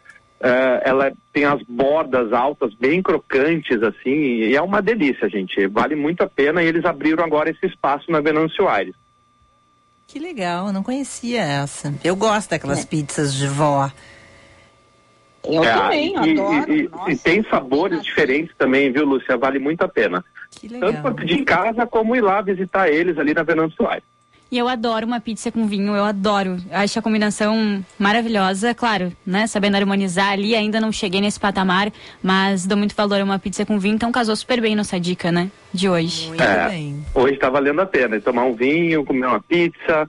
[0.47, 5.67] Eh, ela tem as bordas altas, bem crocantes, assim, e é uma delícia, gente.
[5.69, 8.95] Vale muito a pena e eles abriram agora esse espaço na Venâncio Aires.
[10.07, 11.95] Que legal, eu não conhecia essa.
[12.05, 12.87] Eu gosto daquelas É.
[12.87, 13.91] pizzas de vó.
[15.43, 16.73] Eu É, também, e, adoro.
[16.75, 19.39] e- Nossa, e tem sabores diferentes também, viu, Lúcia?
[19.39, 20.23] Vale muito a pena.
[20.51, 20.91] Que legal.
[20.91, 24.05] Tanto para pedir em casa, como ir lá visitar eles ali na Venâncio Aires.
[24.55, 26.59] E eu adoro uma pizza com vinho, eu adoro.
[26.71, 29.49] Acho a combinação maravilhosa, claro, né?
[29.49, 31.91] Sabendo harmonizar ali, ainda não cheguei nesse patamar,
[32.23, 35.33] mas dou muito valor a uma pizza com vinho, então casou super bem nossa dica,
[35.33, 35.51] né?
[35.73, 36.31] De hoje.
[36.41, 38.21] É, hoje está valendo a pena.
[38.21, 40.09] Tomar um vinho, comer uma pizza.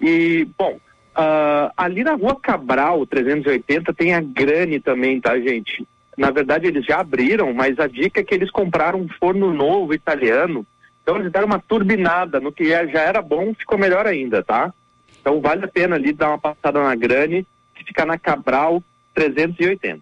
[0.00, 0.78] E, bom,
[1.16, 5.84] ah, ali na rua Cabral, 380, tem a Grani também, tá, gente?
[6.16, 9.92] Na verdade, eles já abriram, mas a dica é que eles compraram um forno novo
[9.92, 10.64] italiano.
[11.02, 14.72] Então, eles deram uma turbinada no que é- já era bom, ficou melhor ainda, tá?
[15.20, 18.82] Então, vale a pena ali dar uma passada na Grani, que fica na Cabral
[19.14, 20.00] 380.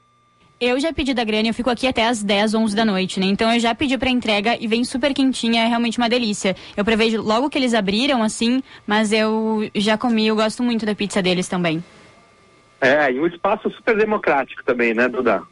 [0.60, 3.24] Eu já pedi da Grani, eu fico aqui até as 10, 11 da noite, né?
[3.24, 6.54] Então eu já pedi pra entrega e vem super quentinha, é realmente uma delícia.
[6.76, 10.94] Eu prevejo logo que eles abriram, assim, mas eu já comi, eu gosto muito da
[10.94, 11.82] pizza deles também.
[12.78, 15.42] É, e um espaço super democrático também, né, Duda?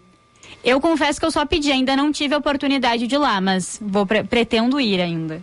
[0.64, 3.78] Eu confesso que eu só pedi, ainda não tive a oportunidade de ir lá, mas
[3.80, 5.40] vou pre- pretendo ir ainda.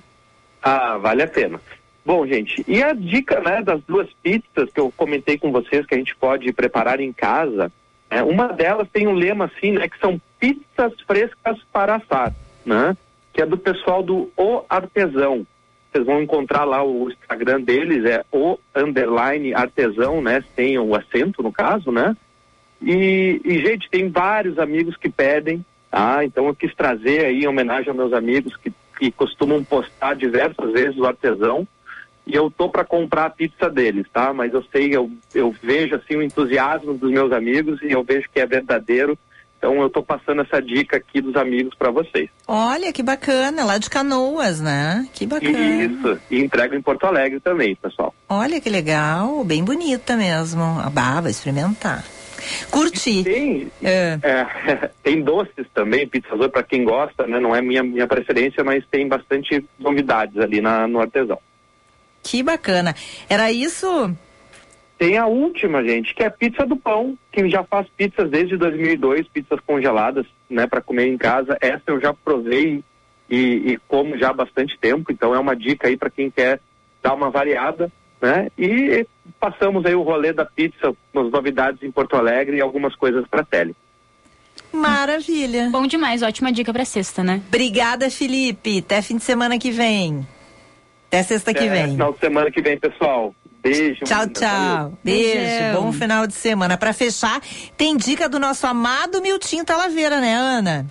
[0.62, 1.60] Ah, vale a pena.
[2.06, 5.96] Bom, gente, e a dica né, das duas pizzas que eu comentei com vocês que
[5.96, 7.72] a gente pode preparar em casa,
[8.12, 12.34] né, uma delas tem um lema assim, né, que são pizzas frescas para assar,
[12.66, 12.96] né?
[13.34, 15.46] Que é do pessoal do O Artesão.
[15.92, 20.44] Vocês vão encontrar lá o Instagram deles, é o underline artesão, né?
[20.56, 22.16] Tem o acento no caso, né?
[22.86, 26.24] E, e, gente, tem vários amigos que pedem, tá?
[26.24, 30.72] Então eu quis trazer aí em homenagem aos meus amigos que, que costumam postar diversas
[30.72, 31.68] vezes o artesão.
[32.28, 34.32] E eu tô para comprar a pizza deles, tá?
[34.34, 38.30] Mas eu sei, eu, eu vejo assim o entusiasmo dos meus amigos e eu vejo
[38.32, 39.18] que é verdadeiro.
[39.58, 42.30] Então eu tô passando essa dica aqui dos amigos para vocês.
[42.48, 45.08] Olha que bacana, lá de Canoas, né?
[45.12, 45.84] Que bacana.
[45.86, 48.14] Isso, e entrego em Porto Alegre também, pessoal.
[48.30, 50.62] Olha que legal, bem bonita mesmo.
[50.62, 52.04] A barra, vou experimentar.
[52.70, 53.24] Curti.
[53.24, 54.20] Tem, é,
[55.04, 57.40] tem doces também, pizzas para quem gosta, né?
[57.40, 61.40] Não é minha, minha preferência, mas tem bastante novidades ali na, no artesão.
[62.24, 62.96] Que bacana.
[63.30, 64.16] Era isso?
[64.98, 68.56] Tem a última, gente, que é a pizza do pão, que já faz pizzas desde
[68.56, 71.58] 2002, pizzas congeladas, né, para comer em casa.
[71.60, 72.82] Essa eu já provei
[73.30, 73.38] e,
[73.74, 76.62] e como já há bastante tempo, então é uma dica aí para quem quer
[77.04, 77.92] dar uma variada,
[78.26, 78.50] né?
[78.58, 79.06] E
[79.40, 83.44] passamos aí o rolê da pizza, umas novidades em Porto Alegre e algumas coisas para
[83.44, 83.76] tele.
[84.74, 85.70] Maravilha.
[85.72, 87.42] Bom demais, ótima dica pra sexta, né?
[87.48, 88.80] Obrigada, Felipe.
[88.80, 90.28] Até fim de semana que vem.
[91.08, 91.92] Até sexta que Até vem.
[91.92, 93.34] Final de semana que vem, pessoal.
[93.62, 94.04] Beijo.
[94.04, 94.50] Tchau, tchau.
[94.50, 94.98] Valeu.
[95.04, 95.40] Beijo.
[95.40, 95.82] Beijão.
[95.82, 96.78] Bom final de semana.
[96.78, 97.42] Para fechar,
[97.78, 100.86] tem dica do nosso amado Miltinho Talaveira, né, Ana?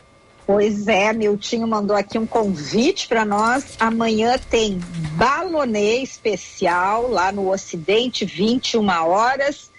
[0.47, 3.77] Pois é, Miltinho mandou aqui um convite para nós.
[3.81, 4.79] Amanhã tem
[5.13, 9.71] balonê especial lá no Ocidente, 21 horas,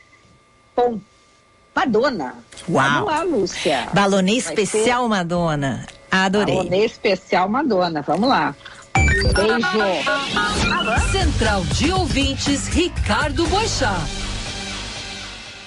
[0.76, 1.00] com
[1.76, 2.36] Madonna.
[2.68, 2.90] Uau.
[2.90, 3.90] Vamos lá, Lúcia.
[3.94, 5.86] Balonê Vai especial Madonna.
[6.10, 6.56] Adorei.
[6.56, 8.02] Balonê especial Madonna.
[8.02, 8.56] Vamos lá.
[8.96, 11.12] Beijo.
[11.12, 13.96] Central de Ouvintes, Ricardo Boixá.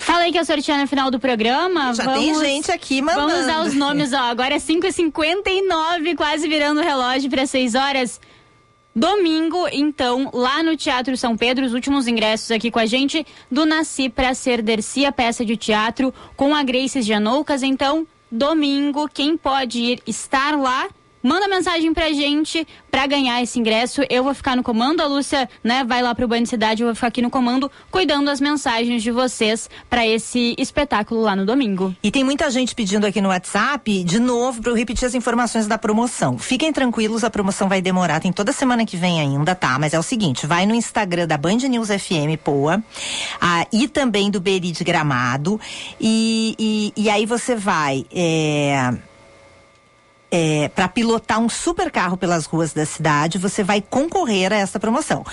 [0.09, 1.93] Fala aí que eu sortear no final do programa.
[1.93, 3.29] Já vamos, tem gente aqui mandando.
[3.31, 4.21] Vamos dar os nomes, ó.
[4.21, 8.19] Agora é 5h59, quase virando o relógio para 6 horas.
[8.97, 13.67] Domingo, então, lá no Teatro São Pedro, os últimos ingressos aqui com a gente, do
[13.67, 17.63] Nasci para Ser Dercy, a peça de teatro com a Grace Janoucas.
[17.63, 20.89] Então, domingo, quem pode ir estar lá
[21.23, 24.03] Manda mensagem pra gente pra ganhar esse ingresso.
[24.09, 26.95] Eu vou ficar no comando, a Lúcia, né, vai lá pro Band Cidade, eu vou
[26.95, 31.95] ficar aqui no comando, cuidando das mensagens de vocês para esse espetáculo lá no domingo.
[32.03, 35.67] E tem muita gente pedindo aqui no WhatsApp, de novo, para eu repetir as informações
[35.67, 36.39] da promoção.
[36.39, 39.79] Fiquem tranquilos, a promoção vai demorar, tem toda semana que vem ainda, tá?
[39.79, 42.83] Mas é o seguinte, vai no Instagram da Band News FM Poa,
[43.41, 45.61] ah, e também do Beri de Gramado,
[46.01, 48.05] e, e, e aí você vai.
[48.13, 48.95] É,
[50.31, 54.79] é, para pilotar um super carro pelas ruas da cidade, você vai concorrer a essa
[54.79, 55.25] promoção.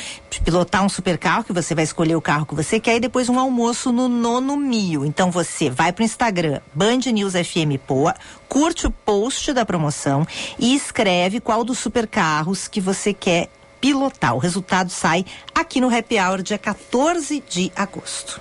[0.44, 3.28] Pilotar um super carro, que você vai escolher o carro que você quer, e depois
[3.30, 5.06] um almoço no Nono Mil.
[5.06, 8.16] Então você vai para o Instagram Band News FM Poa,
[8.48, 10.26] curte o post da promoção
[10.60, 13.50] e escreve qual dos super carros que você quer
[13.82, 14.36] pilotar.
[14.36, 18.40] O resultado sai aqui no Happy Hour, dia 14 de agosto.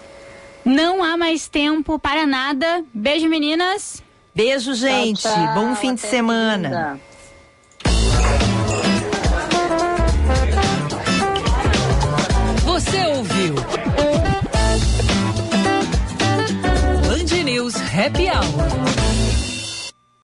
[0.64, 2.84] Não há mais tempo para nada.
[2.92, 4.03] Beijo, meninas.
[4.34, 5.22] Beijo, gente.
[5.22, 5.54] Tchau, tchau.
[5.54, 7.00] Bom fim Até de semana.
[12.64, 13.54] Você ouviu?
[17.06, 18.83] Band News Happy Hour.